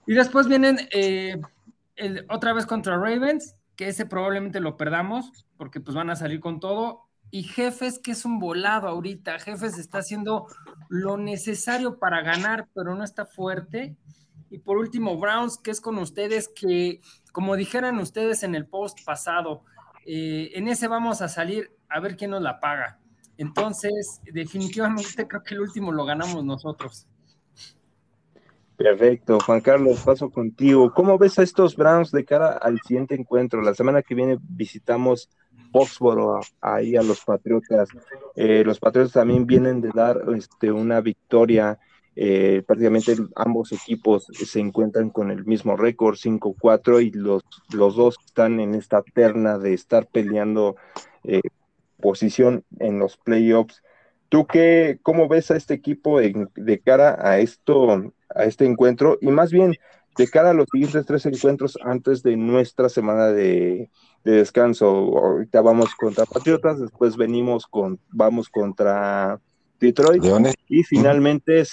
[0.05, 1.39] Y después vienen eh,
[2.29, 6.59] otra vez contra Ravens, que ese probablemente lo perdamos, porque pues van a salir con
[6.59, 9.39] todo y Jefes, que es un volado ahorita.
[9.39, 10.47] Jefes está haciendo
[10.89, 13.95] lo necesario para ganar, pero no está fuerte.
[14.49, 16.99] Y por último, Browns, que es con ustedes, que
[17.31, 19.63] como dijeran ustedes en el post pasado,
[20.05, 22.99] eh, en ese vamos a salir a ver quién nos la paga.
[23.37, 27.07] Entonces, definitivamente creo que el último lo ganamos nosotros.
[28.75, 30.91] Perfecto, Juan Carlos, paso contigo.
[30.93, 33.61] ¿Cómo ves a estos Browns de cara al siguiente encuentro?
[33.61, 35.29] La semana que viene visitamos
[35.71, 37.89] Foxboro ahí a los Patriotas.
[38.35, 41.79] Eh, los Patriotas también vienen de dar este, una victoria.
[42.15, 48.17] Eh, prácticamente ambos equipos se encuentran con el mismo récord, 5-4, y los, los dos
[48.25, 50.75] están en esta terna de estar peleando
[51.23, 51.41] eh,
[52.01, 53.81] posición en los playoffs.
[54.27, 59.17] ¿Tú qué, cómo ves a este equipo de cara a esto, a este encuentro?
[59.21, 59.75] Y más bien,
[60.17, 63.89] de cara a los siguientes tres encuentros antes de nuestra semana de,
[64.23, 64.87] descanso.
[64.87, 69.39] Ahorita vamos contra Patriotas, después venimos con, vamos contra
[69.79, 70.23] Detroit
[70.67, 71.63] y finalmente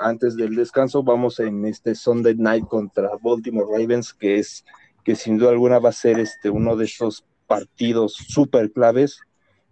[0.00, 4.64] antes del descanso vamos en este Sunday Night contra Baltimore Ravens, que es
[5.02, 9.20] que sin duda alguna va a ser este uno de esos partidos súper claves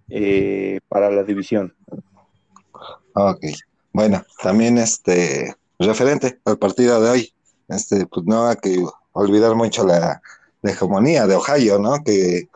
[0.09, 1.75] eh, para la división.
[3.15, 3.45] Ok,
[3.93, 7.33] bueno, también este referente al partido de hoy,
[7.69, 10.21] este, pues no hay que olvidar mucho la,
[10.63, 12.03] hegemonía de Ohio, ¿no?
[12.05, 12.49] Que,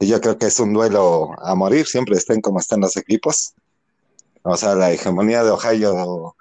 [0.00, 3.54] yo creo que es un duelo a morir, siempre estén como están los equipos.
[4.42, 6.34] O sea, la hegemonía de Ohio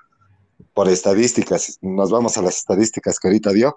[0.74, 3.76] por estadísticas, nos vamos a las estadísticas que ahorita dio,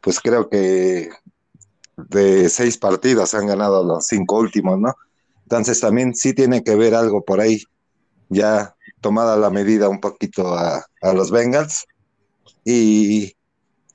[0.00, 1.10] pues creo que
[1.96, 4.94] de seis partidos han ganado los cinco últimos, ¿no?
[5.42, 7.62] Entonces también sí tiene que ver algo por ahí,
[8.28, 11.84] ya tomada la medida un poquito a, a los Bengals.
[12.64, 13.36] Y,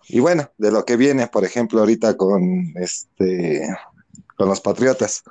[0.09, 3.67] y bueno, de lo que viene, por ejemplo, ahorita con este
[4.37, 5.23] con los Patriotas,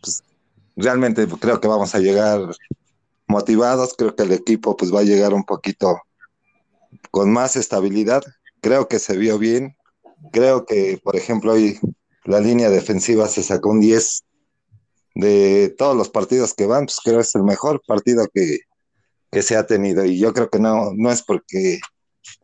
[0.00, 0.22] pues
[0.76, 2.40] realmente creo que vamos a llegar
[3.26, 6.00] motivados, creo que el equipo pues va a llegar un poquito
[7.10, 8.22] con más estabilidad,
[8.60, 9.76] creo que se vio bien,
[10.32, 11.78] creo que por ejemplo hoy
[12.24, 14.24] la línea defensiva se sacó un 10
[15.14, 18.60] de todos los partidos que van, pues creo que es el mejor partido que,
[19.30, 20.04] que se ha tenido.
[20.04, 21.80] Y yo creo que no, no es porque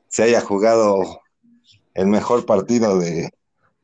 [0.09, 1.21] se haya jugado
[1.97, 3.31] el mejor partido de,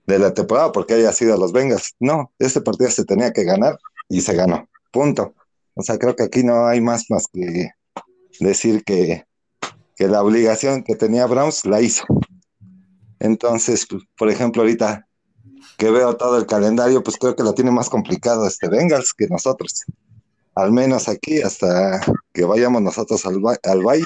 [0.07, 1.95] la temporada porque haya sido los Bengals.
[1.99, 4.69] No, este partido se tenía que ganar y se ganó.
[4.93, 5.35] Punto.
[5.75, 7.71] O sea, creo que aquí no hay más más que
[8.39, 9.25] decir que,
[9.97, 12.05] que la obligación que tenía Browns la hizo.
[13.21, 15.07] Entonces, pues, por ejemplo, ahorita
[15.79, 19.29] que veo todo el calendario, pues creo que lo tiene más complicado este Bengals que
[19.29, 19.85] nosotros.
[20.55, 22.01] Al menos aquí, hasta
[22.35, 24.03] que vayamos nosotros al, al Bay,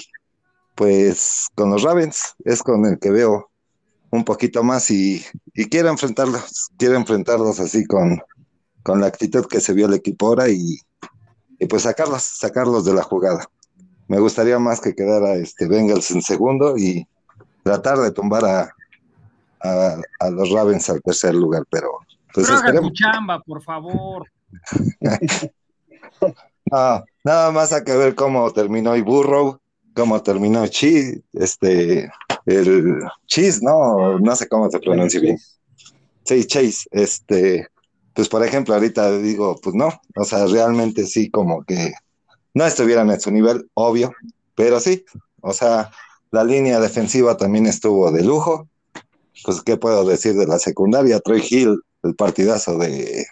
[0.76, 3.50] pues con los Ravens es con el que veo
[4.10, 5.24] un poquito más y,
[5.70, 8.20] quiero enfrentarlos, quiero enfrentarlos así con,
[8.82, 10.78] con la actitud que se vio el equipo ahora y,
[11.68, 13.46] pues sacarlos, sacarlos de la jugada.
[14.08, 17.06] Me gustaría más que quedara este Bengals en segundo y
[17.64, 18.72] tratar de tumbar a,
[20.20, 21.90] a, los Ravens al tercer lugar, pero
[22.32, 22.92] pues esperemos.
[22.92, 24.30] chamba, por favor.
[26.70, 29.58] nada más hay que ver cómo terminó y Burrow,
[29.94, 32.10] cómo terminó Chi, este,
[32.46, 34.18] el Cheese, ¿no?
[34.18, 35.38] No sé cómo se pronuncia bien.
[36.24, 37.68] Sí, Chase, este,
[38.14, 41.92] pues por ejemplo, ahorita digo, pues no, o sea, realmente sí, como que
[42.54, 44.12] no estuvieran en su nivel, obvio,
[44.54, 45.04] pero sí,
[45.40, 45.90] o sea,
[46.30, 48.68] la línea defensiva también estuvo de lujo.
[49.44, 51.20] Pues, ¿qué puedo decir de la secundaria?
[51.20, 53.26] Troy Hill, el partidazo de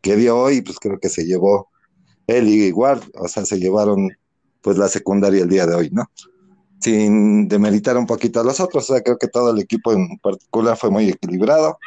[0.00, 1.68] que dio hoy, pues creo que se llevó
[2.26, 4.10] él y Ward, o sea, se llevaron
[4.62, 6.08] pues la secundaria el día de hoy, ¿no?
[6.80, 8.88] Sin demeritar un poquito a los otros.
[8.90, 11.78] O sea, creo que todo el equipo en particular fue muy equilibrado.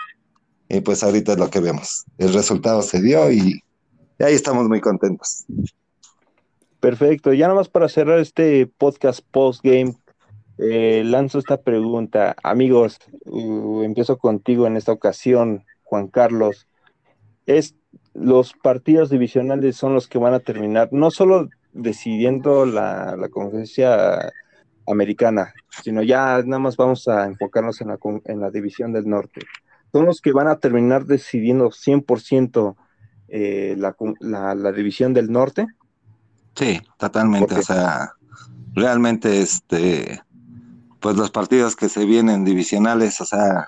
[0.69, 2.05] Y pues ahorita es lo que vemos.
[2.17, 3.61] El resultado se dio y,
[4.19, 5.45] ahí estamos muy contentos.
[6.79, 7.33] Perfecto.
[7.33, 9.95] Ya nada más para cerrar este podcast post-game,
[10.57, 12.35] eh, lanzo esta pregunta.
[12.43, 16.67] Amigos, uh, empiezo contigo en esta ocasión, Juan Carlos.
[17.45, 17.75] Es,
[18.13, 24.31] los partidos divisionales son los que van a terminar, no solo decidiendo la, la conferencia
[24.87, 29.41] americana, sino ya nada más vamos a enfocarnos en la, en la división del norte.
[29.91, 32.75] Son los que van a terminar decidiendo 100%
[33.29, 33.95] eh, la,
[34.55, 35.67] la, división del norte.
[36.55, 37.55] Sí, totalmente.
[37.55, 38.11] O sea,
[38.73, 40.21] realmente, este,
[40.99, 43.67] pues los partidos que se vienen divisionales, o sea,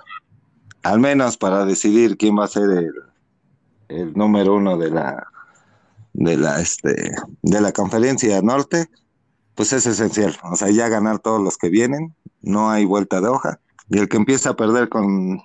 [0.82, 2.92] al menos para decidir quién va a ser el,
[3.88, 5.26] el número uno de la,
[6.12, 8.88] de la, este, de la conferencia norte,
[9.56, 10.36] pues es esencial.
[10.44, 13.58] O sea, ya ganar todos los que vienen, no hay vuelta de hoja.
[13.88, 15.42] Y el que empieza a perder con,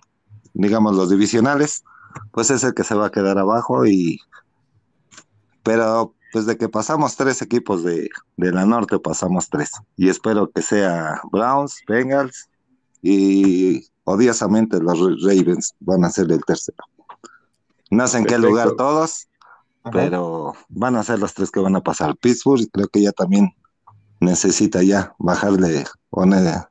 [0.53, 1.83] digamos, los divisionales,
[2.31, 3.85] pues es el que se va a quedar abajo.
[3.87, 4.19] Y,
[5.63, 9.71] pero pues de que pasamos tres equipos de, de la norte, pasamos tres.
[9.95, 12.49] Y espero que sea Browns, Bengals
[13.01, 16.83] y odiosamente los Ravens van a ser el tercero.
[17.89, 19.27] No sé en qué lugar todos,
[19.91, 22.15] pero van a ser los tres que van a pasar.
[22.17, 23.53] Pittsburgh, creo que ya también
[24.21, 26.61] necesita ya bajarle, poner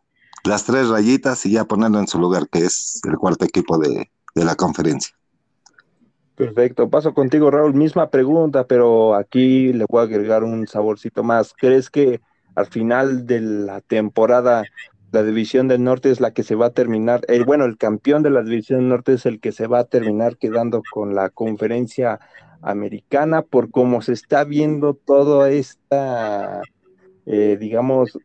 [0.45, 4.11] las tres rayitas y ya ponerlo en su lugar, que es el cuarto equipo de,
[4.35, 5.15] la conferencia.
[6.37, 11.53] Perfecto, paso contigo Raúl, misma pregunta, pero aquí le voy a agregar un saborcito más.
[11.53, 12.23] ¿Crees que
[12.55, 14.65] al final de la temporada
[15.13, 18.23] la división del norte es la que se va a terminar, el, bueno, el campeón
[18.23, 21.29] de la división del norte es el que se va a terminar quedando con la
[21.29, 22.21] conferencia
[22.63, 26.63] americana por cómo se está viendo toda esta,
[27.33, 28.19] eh, digamos,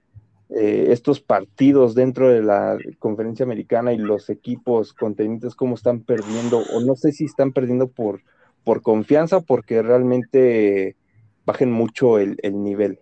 [0.50, 6.64] eh, estos partidos dentro de la conferencia americana y los equipos contendientes, cómo están perdiendo,
[6.74, 8.22] o no sé si están perdiendo por,
[8.64, 10.96] por confianza o porque realmente
[11.46, 13.00] bajen mucho el, el nivel.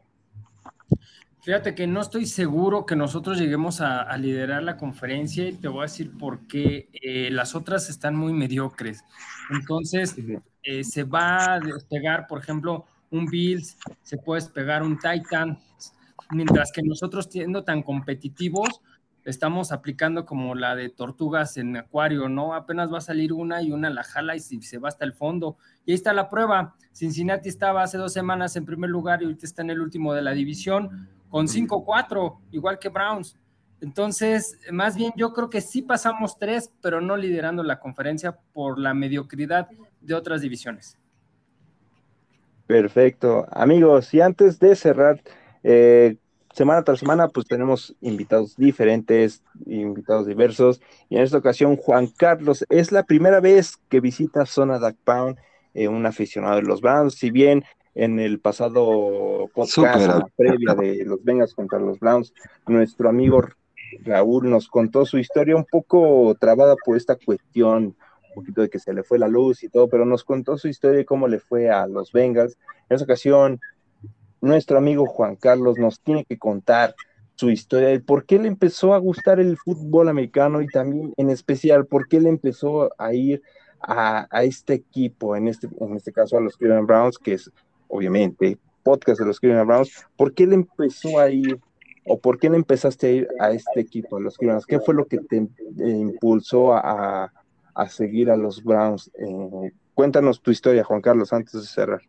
[1.42, 5.80] Fíjate que no estoy seguro que nosotros lleguemos a, liderar la conferencia y te voy
[5.80, 9.04] a decir por qué eh, las otras están muy mediocres.
[9.50, 10.16] Entonces,
[10.64, 15.58] eh, se va a despegar, por ejemplo, un Bills, se puede despegar un Titan,
[16.32, 18.82] mientras que nosotros siendo tan competitivos,
[19.24, 22.54] estamos aplicando como la de tortugas en acuario, ¿no?
[22.54, 25.58] Apenas va a salir una y una la jala y se va hasta el fondo.
[25.86, 26.76] Y ahí está la prueba.
[26.92, 30.22] Cincinnati estaba hace dos semanas en primer lugar y ahorita está en el último de
[30.22, 33.38] la división con 5-4, igual que Browns.
[33.82, 38.80] Entonces, más bien yo creo que sí pasamos tres, pero no liderando la conferencia por
[38.80, 39.68] la mediocridad
[40.00, 40.98] de otras divisiones.
[42.74, 43.46] Perfecto.
[43.52, 45.22] Amigos, y antes de cerrar,
[45.62, 46.18] eh,
[46.56, 50.82] semana tras semana, pues tenemos invitados diferentes, invitados diversos.
[51.08, 55.38] Y en esta ocasión, Juan Carlos, es la primera vez que visita Zona Duck Pound,
[55.76, 57.14] eh, un aficionado de los Browns.
[57.14, 62.34] Si bien en el pasado podcast previa de los Vengas contra los Browns,
[62.66, 63.44] nuestro amigo
[64.02, 67.96] Raúl nos contó su historia un poco trabada por esta cuestión,
[68.34, 71.02] poquito de que se le fue la luz y todo, pero nos contó su historia
[71.02, 72.58] y cómo le fue a los Bengals.
[72.90, 73.60] En esa ocasión,
[74.42, 76.96] nuestro amigo Juan Carlos nos tiene que contar
[77.36, 81.30] su historia, de por qué le empezó a gustar el fútbol americano y también en
[81.30, 83.42] especial por qué le empezó a ir
[83.82, 87.52] a, a, este equipo, en este, en este caso a los Cleveland Browns, que es
[87.94, 91.60] obviamente, podcast de los Cleveland Browns, ¿por qué le empezó a ir
[92.06, 94.66] o por qué le empezaste a ir a este equipo, a los Cleveland?
[94.68, 97.32] ¿Qué fue lo que te eh, impulsó a,
[97.90, 99.12] seguir a los Browns?
[99.16, 102.02] Eh, cuéntanos tu historia, Juan Carlos, antes de cerrar.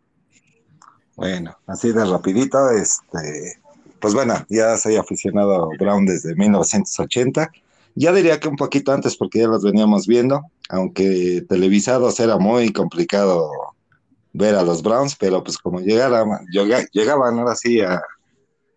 [1.16, 3.58] Bueno, así de rapidito, este,
[4.00, 7.50] pues bueno, ya soy aficionado a Brown desde 1980.
[7.94, 12.72] Ya diría que un poquito antes porque ya los veníamos viendo, aunque televisados era muy
[12.72, 13.50] complicado
[14.32, 16.44] ver a los Browns, pero pues como llegaban,
[16.92, 18.02] llegaban ahora sí a,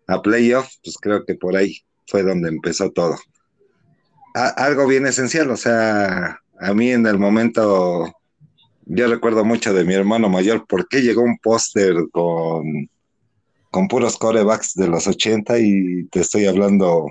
[0.06, 3.16] a playoff, pues creo que por ahí fue donde empezó todo.
[4.34, 8.12] algo bien esencial, o sea, a mí en el momento,
[8.86, 12.88] yo recuerdo mucho de mi hermano mayor, porque llegó un póster con,
[13.70, 17.06] con puros corebacks de los 80 y te estoy hablando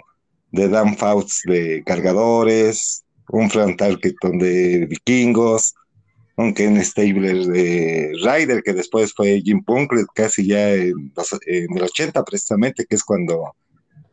[0.52, 5.74] de Dan Fouts de cargadores, un Frank Tarkenton de vikingos,
[6.38, 11.12] un Ken Stabler de Ryder, que después fue Jim Punk, casi ya en,
[11.48, 13.56] el 80 precisamente, que es cuando,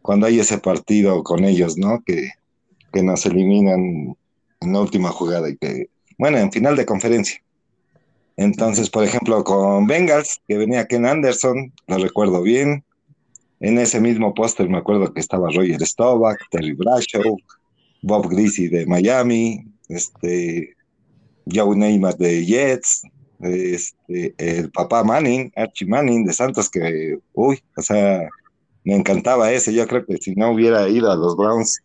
[0.01, 2.03] cuando hay ese partido con ellos, ¿no?
[2.05, 2.31] Que,
[2.93, 4.17] que nos eliminan
[4.65, 7.41] en la última jugada y que, bueno, en final de conferencia.
[8.37, 12.85] Entonces, por ejemplo, con Bengals, que venía Ken Anderson, lo recuerdo bien.
[13.61, 17.37] En ese mismo póster me acuerdo que estaba Roger Staubach, Terry Bradshaw,
[18.03, 20.75] Bob Greasy de Miami, este,
[21.51, 23.03] Joe Neymar de Jets,
[23.41, 28.29] este, el papá Manning, Archie Manning de Santos, que, uy, o sea,
[28.85, 29.73] me encantaba ese.
[29.73, 31.81] Yo creo que si no hubiera ido a los Browns,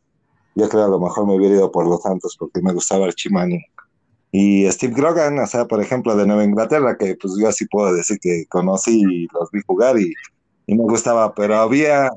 [0.56, 3.32] yo creo a lo mejor me hubiera ido por los Santos porque me gustaba Archie
[3.32, 3.64] Manning.
[4.32, 7.94] Y Steve Grogan, o sea, por ejemplo, de Nueva Inglaterra, que pues yo así puedo
[7.94, 10.14] decir que conocí y los vi jugar y,
[10.68, 12.12] y me gustaba, pero había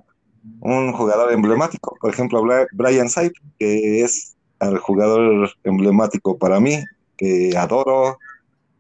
[0.61, 6.83] un jugador emblemático, por ejemplo, Brian Saip, que es el jugador emblemático para mí,
[7.17, 8.19] que adoro,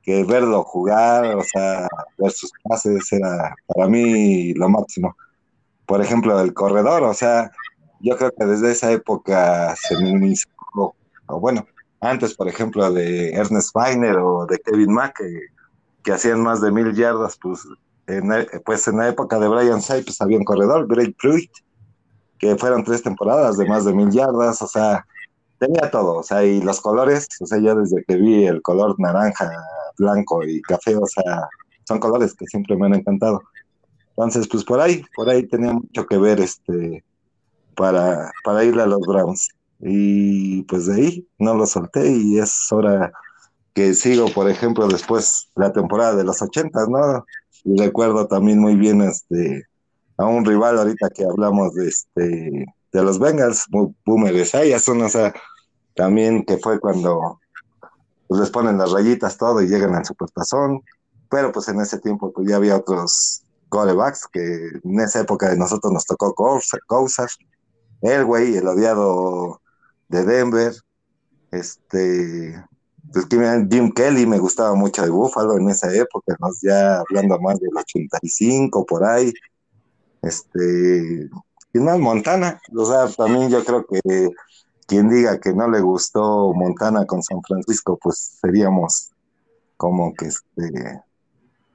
[0.03, 1.88] que verlo jugar, o sea,
[2.19, 5.17] ver sus pases era para mí lo máximo.
[5.87, 7.51] Por ejemplo, el corredor, o sea,
[8.03, 11.67] yo creo que desde esa época se minimizó, o bueno,
[12.01, 15.23] antes, por ejemplo, de Ernest Weiner o de Kevin Mack,
[16.03, 17.61] que, hacían más de mil yardas, pues
[18.09, 21.53] en, e, pues en la época de Brian Say, pues había un corredor, Greg Pruitt,
[22.38, 25.07] que fueron tres temporadas de más de mil yardas, o sea,
[25.59, 28.97] tenía todo, o sea, y los colores, o sea, yo desde que vi el color
[28.99, 29.49] naranja,
[29.97, 31.49] blanco y café, o sea,
[31.87, 33.43] son colores que siempre me han encantado.
[34.16, 37.05] Entonces, pues por ahí, por ahí tenía mucho que ver este
[37.77, 39.49] para, para irle a los Browns.
[39.81, 43.12] Y pues de ahí no lo solté y es hora
[43.75, 47.25] que sigo, por ejemplo, después la temporada de los ochentas, ¿no?
[47.64, 49.66] Y recuerdo también muy bien este
[50.18, 53.66] a un rival ahorita que hablamos de este de los Bengals,
[54.05, 55.33] Boomer Esiason, o sea,
[55.95, 57.41] también que fue cuando
[58.29, 60.81] pues les ponen las rayitas todo y llegan al supertazón,
[61.31, 64.41] pero pues en ese tiempo pues ya había otros corebacks que
[64.85, 67.29] en esa época de nosotros nos tocó Cousar,
[68.03, 69.61] Elway, el odiado
[70.09, 70.74] de Denver,
[71.50, 72.62] este,
[73.12, 77.76] pues Jim Kelly me gustaba mucho de Buffalo en esa época, ya hablando más del
[77.76, 79.32] 85 por ahí,
[80.22, 81.30] este,
[81.72, 84.30] y más Montana, o sea, también yo creo que
[84.86, 89.11] quien diga que no le gustó Montana con San Francisco, pues seríamos
[89.76, 91.03] como que este,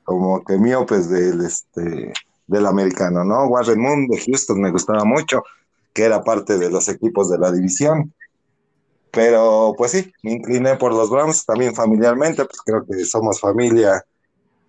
[0.03, 2.13] como que miopes del este
[2.47, 3.47] del americano, ¿no?
[3.47, 5.43] Warren Moon de Houston me gustaba mucho,
[5.97, 8.13] que era parte de los equipos de la división.
[9.09, 14.05] Pero pues sí, me incliné por los Browns también familiarmente, pues creo que somos familia,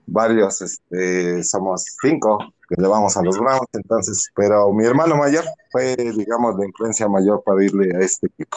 [0.07, 5.45] varios, este, somos cinco que le vamos a los Browns, entonces, pero mi hermano mayor
[5.71, 8.57] fue, digamos, de influencia mayor para irle a este equipo.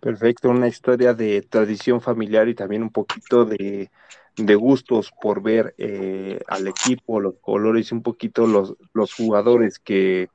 [0.00, 3.88] Perfecto, una historia de tradición familiar y también un poquito de,
[4.36, 10.28] gustos por ver eh, al equipo, los colores y un poquito los, los jugadores que,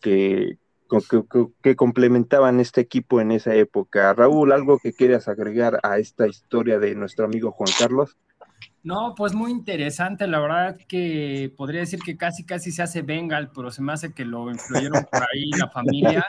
[0.00, 0.58] que,
[1.62, 4.12] que, complementaban este equipo en esa época.
[4.14, 8.16] Raúl, ¿algo que quieras agregar a esta historia de nuestro amigo Juan Carlos?
[8.82, 13.50] No, pues muy interesante, la verdad que podría decir que casi casi se hace Bengal,
[13.52, 16.24] pero se me hace que lo influyeron por ahí la familia,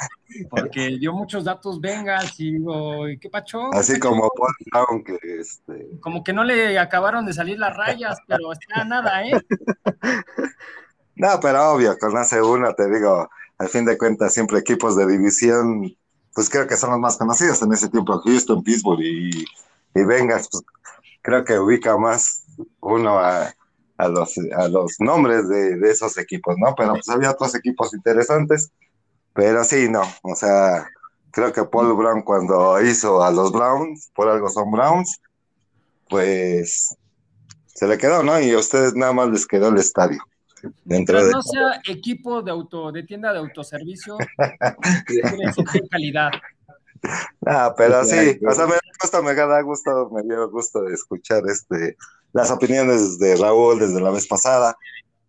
[0.50, 3.72] porque dio muchos datos Bengals y digo, qué pacho?
[3.74, 4.28] Así como
[4.72, 6.00] Paul que este...
[6.02, 9.34] Como que no le acabaron de salir las rayas, pero está nada, ¿eh?
[11.20, 13.28] No, pero obvio, conoce uno, te digo,
[13.58, 15.96] al fin de cuentas siempre equipos de división,
[16.34, 20.50] pues creo que son los más conocidos en ese tiempo, Houston, Pittsburgh y, y pues
[21.22, 22.44] creo que ubica más
[22.80, 23.54] uno a,
[24.08, 26.76] los, a los nombres de, esos equipos, ¿no?
[26.76, 28.72] Pero pues había otros equipos interesantes,
[29.34, 30.88] pero sí, no, o sea,
[31.32, 35.20] creo que Paul Brown cuando hizo a los Browns, por algo son Browns,
[36.10, 36.96] pues
[37.66, 38.40] se le quedó, ¿no?
[38.40, 40.20] Y a ustedes nada más les quedó el estadio.
[40.84, 41.32] Dentro de...
[41.32, 44.18] no sea equipo de auto, de tienda de autoservicio,
[45.08, 46.32] tiene calidad.
[47.46, 51.44] Ah, pero sí, o sea, me gusta, me da gusto, me dio gusto de escuchar
[51.48, 51.96] este
[52.34, 54.78] las opiniones de Raúl desde la vez pasada.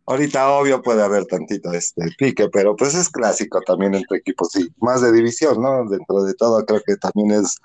[0.07, 4.68] Ahorita, obvio, puede haber tantito este pique, pero pues es clásico también entre equipos, sí,
[4.79, 5.89] más de división, ¿no?
[5.89, 7.59] Dentro de todo, creo que también es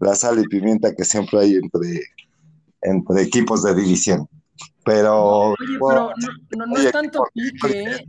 [0.00, 2.02] la sal y pimienta que siempre hay entre,
[2.82, 4.28] entre equipos de división.
[4.86, 5.50] Pero.
[5.50, 6.12] Oye, pero
[6.56, 7.82] no, no, es tanto pique.
[7.82, 8.08] ¿eh?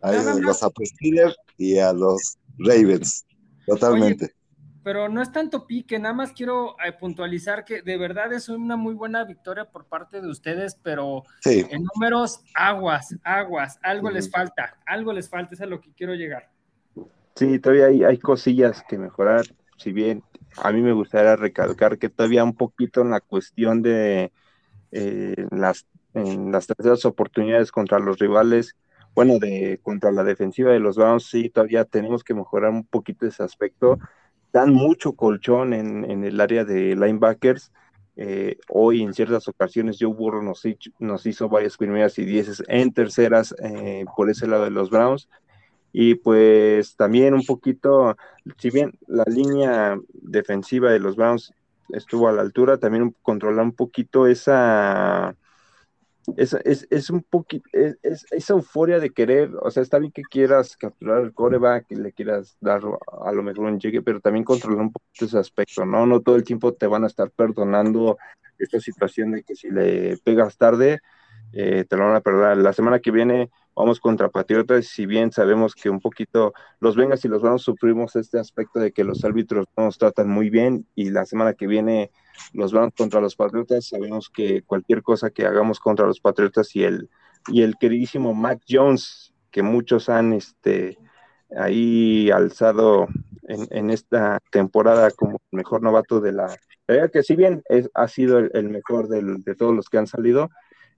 [0.00, 3.26] A los Steelers y a los Ravens,
[3.66, 4.34] totalmente
[4.82, 8.76] pero no es tanto pique, nada más quiero eh, puntualizar que de verdad es una
[8.76, 14.76] muy buena victoria por parte de ustedes, pero en números, aguas, aguas, algo les falta,
[14.86, 16.50] algo les falta, es a lo que quiero llegar.
[17.34, 20.22] Sí, todavía hay, hay cosillas que mejorar, si bien
[20.62, 24.32] a mí me gustaría recalcar que todavía un poquito en la cuestión de
[24.92, 28.76] eh, las, en las terceras oportunidades contra los rivales,
[29.14, 33.26] bueno, de contra la defensiva de los Browns, sí, todavía tenemos que mejorar un poquito
[33.26, 33.98] ese aspecto
[34.52, 37.72] dan mucho colchón en, el área de linebackers.
[38.16, 40.62] Eh, hoy en ciertas ocasiones Joe Burrow nos,
[40.98, 45.28] nos hizo varias primeras y dieces en terceras eh, por ese lado de los Browns.
[45.94, 48.16] Y pues también un poquito,
[48.58, 51.52] si bien la línea defensiva de los Browns
[51.90, 55.36] estuvo a la altura, también controlar un poquito esa
[56.36, 60.22] es, es, es un poquito, es, esa euforia de querer, o sea, está bien que
[60.22, 62.82] quieras capturar el coreback, que le quieras dar
[63.24, 66.06] a lo mejor un llegue, pero también controlar un poquito ese aspecto, ¿no?
[66.06, 68.18] No todo el tiempo te van a estar perdonando
[68.58, 71.00] esta situación de que si le pegas tarde,
[71.52, 72.58] eh, te lo van a perder.
[72.58, 77.24] La semana que viene vamos contra Patriotas, si bien sabemos que un poquito los Vengas
[77.24, 80.86] y los Browns sufrimos este aspecto de que los árbitros no nos tratan muy bien
[80.94, 82.10] y la semana que viene
[82.52, 86.84] los Browns contra los Patriotas, sabemos que cualquier cosa que hagamos contra los Patriotas y
[86.84, 87.08] el,
[87.48, 90.98] y el queridísimo Mac Jones, que muchos han este,
[91.56, 93.08] ahí alzado
[93.42, 96.56] en, esta temporada como el mejor novato de la...
[97.12, 100.50] Que si bien es, ha sido el, mejor de todos los que han salido,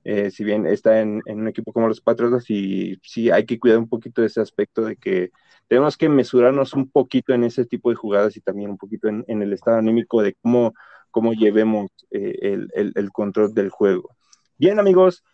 [0.04, 3.78] eh, si bien está en, un equipo como los Patriotas, y sí hay que cuidar
[3.78, 5.30] un poquito ese aspecto de que
[5.66, 9.24] tenemos que mesurarnos un poquito en ese tipo de jugadas y también un poquito en,
[9.26, 10.74] el estado anímico de cómo,
[11.10, 14.10] cómo llevemos eh, el, control del juego.
[14.58, 15.24] Bien, amigos,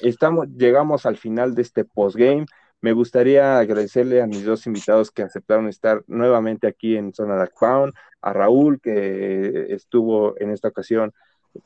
[0.00, 2.44] estamos, llegamos al final de este postgame.
[2.82, 7.54] Me gustaría agradecerle a mis dos invitados que aceptaron estar nuevamente aquí en Zona Dark
[7.58, 11.12] Pound, a Raúl, que estuvo en esta ocasión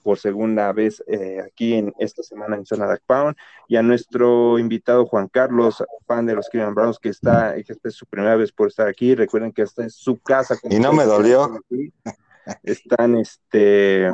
[0.02, 3.36] por segunda vez eh, aquí en esta semana en Zona Dark Pound,
[3.68, 7.88] y a nuestro invitado Juan Carlos, fan de los Cleveland Browns, que está, que esta
[7.88, 9.14] es su primera vez por estar aquí.
[9.14, 10.56] Recuerden que esta es su casa.
[10.68, 11.60] Y no me dolió.
[12.62, 14.10] están, este,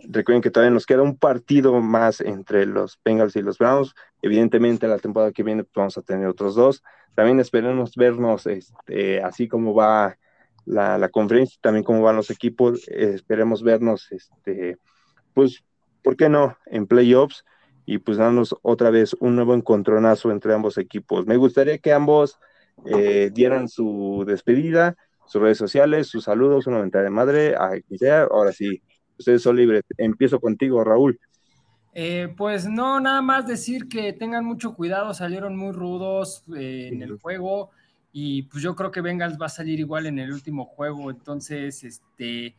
[0.00, 3.94] recuerden que todavía nos queda un partido más entre los Bengals y los Browns.
[4.20, 6.82] Evidentemente, la temporada que viene pues, vamos a tener otros dos.
[7.14, 10.16] También esperemos vernos, este, así como va
[10.64, 12.88] la, la conferencia, también cómo van los equipos.
[12.88, 14.78] esperemos vernos, este,
[15.34, 15.64] pues,
[16.02, 16.56] ¿por qué no?
[16.66, 17.44] En playoffs
[17.84, 21.26] y pues darnos otra vez un nuevo encontronazo entre ambos equipos.
[21.26, 22.38] Me gustaría que ambos
[22.86, 27.98] eh, dieran su despedida, sus redes sociales, sus saludos, una ventana de madre, a quien
[27.98, 28.22] sea.
[28.22, 28.82] Ahora sí,
[29.18, 29.82] ustedes son libres.
[29.98, 31.18] Empiezo contigo, Raúl.
[31.94, 37.02] Eh, pues no, nada más decir que tengan mucho cuidado, salieron muy rudos eh, en
[37.02, 37.70] el juego
[38.14, 41.84] y pues yo creo que Bengals va a salir igual en el último juego, entonces
[41.84, 42.54] este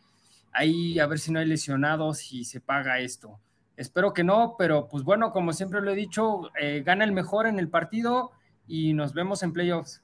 [0.54, 3.40] ahí a ver si no hay lesionados y se paga esto.
[3.76, 7.48] Espero que no, pero pues bueno, como siempre lo he dicho, eh, gana el mejor
[7.48, 8.32] en el partido
[8.68, 10.02] y nos vemos en playoffs.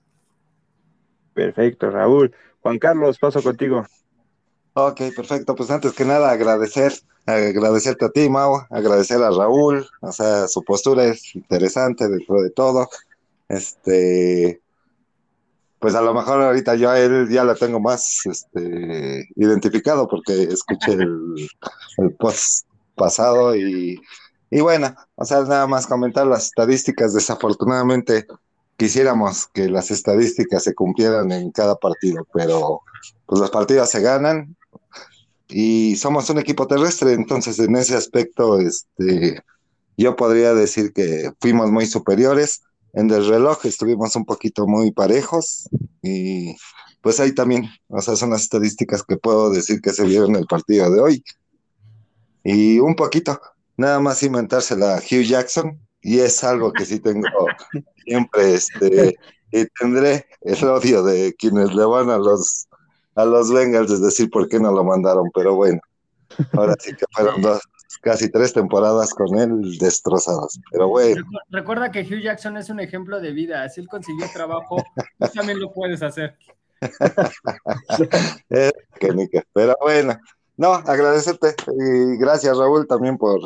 [1.34, 2.34] Perfecto, Raúl.
[2.62, 3.86] Juan Carlos, paso contigo.
[4.74, 5.56] Ok, perfecto.
[5.56, 6.93] Pues antes que nada, agradecer,
[7.26, 12.50] agradecerte a ti, Mau, agradecer a Raúl, o sea, su postura es interesante dentro de
[12.50, 12.89] todo.
[13.47, 14.62] Este,
[15.80, 20.43] pues a lo mejor ahorita yo a él ya lo tengo más este, identificado porque
[20.43, 21.49] escuché el,
[21.97, 22.65] el post
[22.95, 23.99] pasado y,
[24.51, 27.13] y bueno, o sea, nada más comentar las estadísticas.
[27.13, 28.27] Desafortunadamente
[28.77, 32.82] quisiéramos que las estadísticas se cumplieran en cada partido, pero
[33.25, 34.55] pues los partidos se ganan
[35.47, 39.41] y somos un equipo terrestre, entonces en ese aspecto, este,
[39.97, 42.61] yo podría decir que fuimos muy superiores.
[42.93, 45.69] En el reloj estuvimos un poquito muy parejos
[46.01, 46.55] y
[47.01, 50.41] pues ahí también, o sea, son las estadísticas que puedo decir que se vieron en
[50.41, 51.23] el partido de hoy.
[52.43, 53.39] Y un poquito,
[53.77, 57.27] nada más inventársela a Hugh Jackson, y es algo que sí tengo
[58.05, 59.15] siempre, este,
[59.51, 62.67] y tendré el odio de quienes le van a los
[63.15, 65.81] a los Bengals, es decir, por qué no lo mandaron, pero bueno,
[66.53, 67.59] ahora sí que fueron dos,
[68.02, 71.24] casi tres temporadas con él destrozadas, pero bueno.
[71.50, 74.78] Recuerda que Hugh Jackson es un ejemplo de vida, si él consiguió trabajo,
[75.20, 76.38] tú también lo puedes hacer.
[79.54, 80.18] pero bueno,
[80.56, 83.41] no, agradecerte y gracias Raúl también por,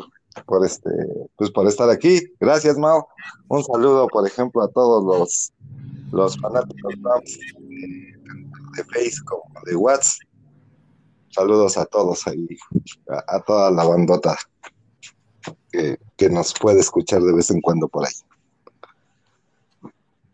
[0.46, 0.90] por este,
[1.36, 2.20] pues por estar aquí.
[2.40, 3.08] Gracias, Mao.
[3.48, 5.52] Un saludo, por ejemplo, a todos los,
[6.12, 6.94] los fanáticos
[8.76, 10.28] de Facebook como de WhatsApp.
[11.34, 12.46] Saludos a todos ahí,
[13.08, 14.36] a, toda la bandota
[15.72, 18.14] que, que, nos puede escuchar de vez en cuando por ahí.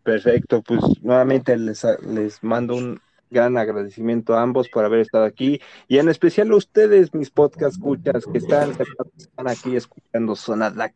[0.03, 5.61] Perfecto, pues nuevamente les, les mando un gran agradecimiento a ambos por haber estado aquí
[5.89, 8.75] y en especial a ustedes, mis podcast escuchas, que están,
[9.47, 10.95] aquí escuchando Zona Black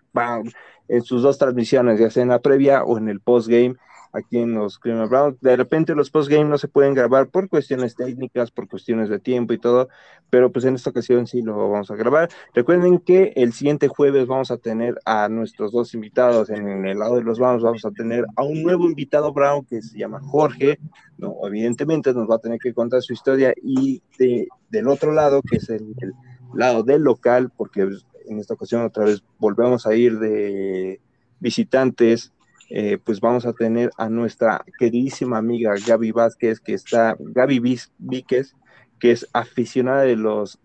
[0.89, 3.77] en sus dos transmisiones, ya sea en la previa o en el postgame
[4.15, 5.41] aquí en los Cleveland Browns.
[5.41, 9.53] De repente los postgame no se pueden grabar por cuestiones técnicas, por cuestiones de tiempo
[9.53, 9.89] y todo,
[10.31, 12.29] pero pues en esta ocasión sí lo vamos a grabar.
[12.55, 16.49] Recuerden que el siguiente jueves vamos a tener a nuestros dos invitados.
[16.49, 19.83] En el lado de los Browns vamos a tener a un nuevo invitado Brown que
[19.83, 20.79] se llama Jorge.
[21.19, 25.43] No, evidentemente nos va a tener que contar su historia y de, del otro lado,
[25.43, 26.13] que es el, el
[26.55, 27.89] lado del local, porque
[28.29, 31.01] en esta ocasión otra vez volvemos a ir de
[31.41, 32.35] visitantes
[32.71, 38.57] eh, pues vamos a tener a nuestra queridísima amiga Gaby Vázquez, que está, Gaby Víquez,
[38.99, 40.59] que es aficionada de los,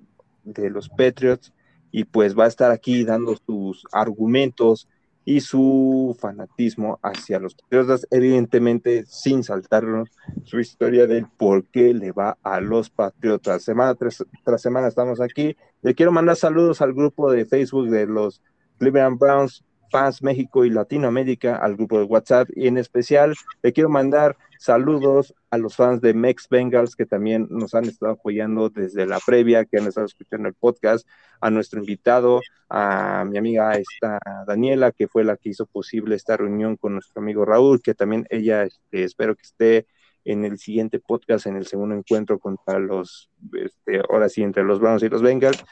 [0.44, 1.54] de los Patriots,
[1.92, 4.88] y pues va a estar aquí dando sus argumentos
[5.26, 10.10] y su fanatismo hacia los Patriotas, evidentemente sin saltarnos
[10.44, 13.64] su historia del por qué le va a los Patriotas.
[13.64, 15.56] Semana tras, tras semana estamos aquí.
[15.82, 18.42] Le quiero mandar saludos al grupo de Facebook de los
[18.80, 23.90] Cleveland Browns, Fans México y Latinoamérica al grupo de WhatsApp y en especial le quiero
[23.90, 29.08] mandar saludos a los fans de Mex Bengals que también nos han estado apoyando desde
[29.08, 31.08] la previa, que han estado escuchando el podcast,
[31.40, 36.36] a nuestro invitado, a mi amiga esta Daniela, que fue la que hizo posible esta
[36.36, 39.88] reunión con nuestro amigo Raúl, que también ella este, espero que esté
[40.26, 44.82] en el siguiente podcast, en el segundo encuentro contra los, este, ahora sí, entre los
[44.82, 45.64] Browns y los Bengals.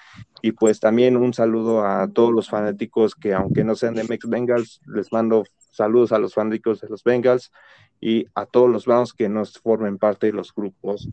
[0.42, 4.30] Y pues también un saludo a todos los fanáticos que, aunque no sean de Mex
[4.30, 7.52] Bengals, les mando saludos a los fanáticos de los Bengals
[8.00, 11.10] y a todos los Browns que nos formen parte de los grupos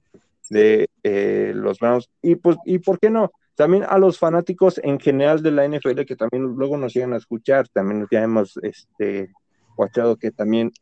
[0.50, 2.10] de eh, los Browns.
[2.22, 3.30] Y pues, ¿y por qué no?
[3.54, 7.18] También a los fanáticos en general de la NFL que también luego nos llegan a
[7.18, 9.32] escuchar, también ya hemos este,
[9.76, 10.72] guachado que también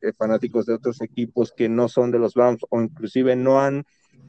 [0.00, 3.84] eh, fanáticos de otros equipos que no son de los Browns o inclusive no han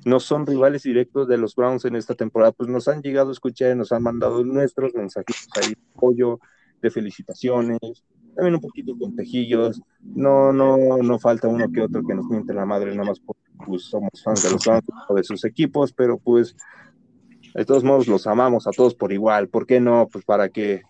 [0.06, 3.32] no son rivales directos de los Browns en esta temporada, pues nos han llegado a
[3.32, 6.40] escuchar y nos han mandado nuestros mensajes ahí de apoyo,
[6.82, 8.04] de felicitaciones,
[8.38, 12.54] también un poquito con tejillos, no, no, no falta uno que otro que nos miente
[12.54, 15.92] la madre, nada más porque pues, somos fans de los Browns o de sus equipos,
[15.92, 16.56] pero pues
[17.56, 19.48] De todos modos, los amamos a todos por igual.
[19.48, 20.08] ¿Por qué no?
[20.12, 20.84] Pues para que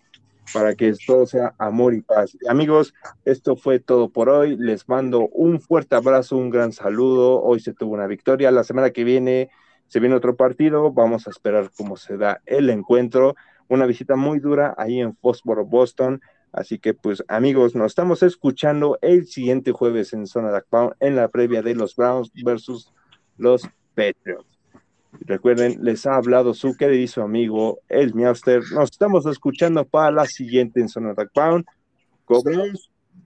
[0.52, 2.36] para que todo sea amor y paz.
[2.48, 2.92] Amigos,
[3.24, 4.56] esto fue todo por hoy.
[4.56, 7.42] Les mando un fuerte abrazo, un gran saludo.
[7.42, 8.50] Hoy se tuvo una victoria.
[8.50, 9.48] La semana que viene
[9.86, 10.92] se viene otro partido.
[10.92, 13.34] Vamos a esperar cómo se da el encuentro.
[13.68, 16.20] Una visita muy dura ahí en Fósforo, Boston.
[16.58, 20.60] Así que, pues, amigos, nos estamos escuchando el siguiente jueves en Zona de
[20.98, 22.92] en la previa de los Browns versus
[23.36, 23.62] los
[23.94, 24.58] Patriots.
[25.20, 28.62] Recuerden, les ha hablado su querido amigo El Miauster.
[28.72, 31.64] Nos estamos escuchando para la siguiente en Zona Attack Pound.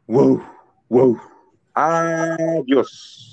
[0.07, 0.43] Wow,
[0.91, 1.19] wow.
[1.73, 3.32] Adiós.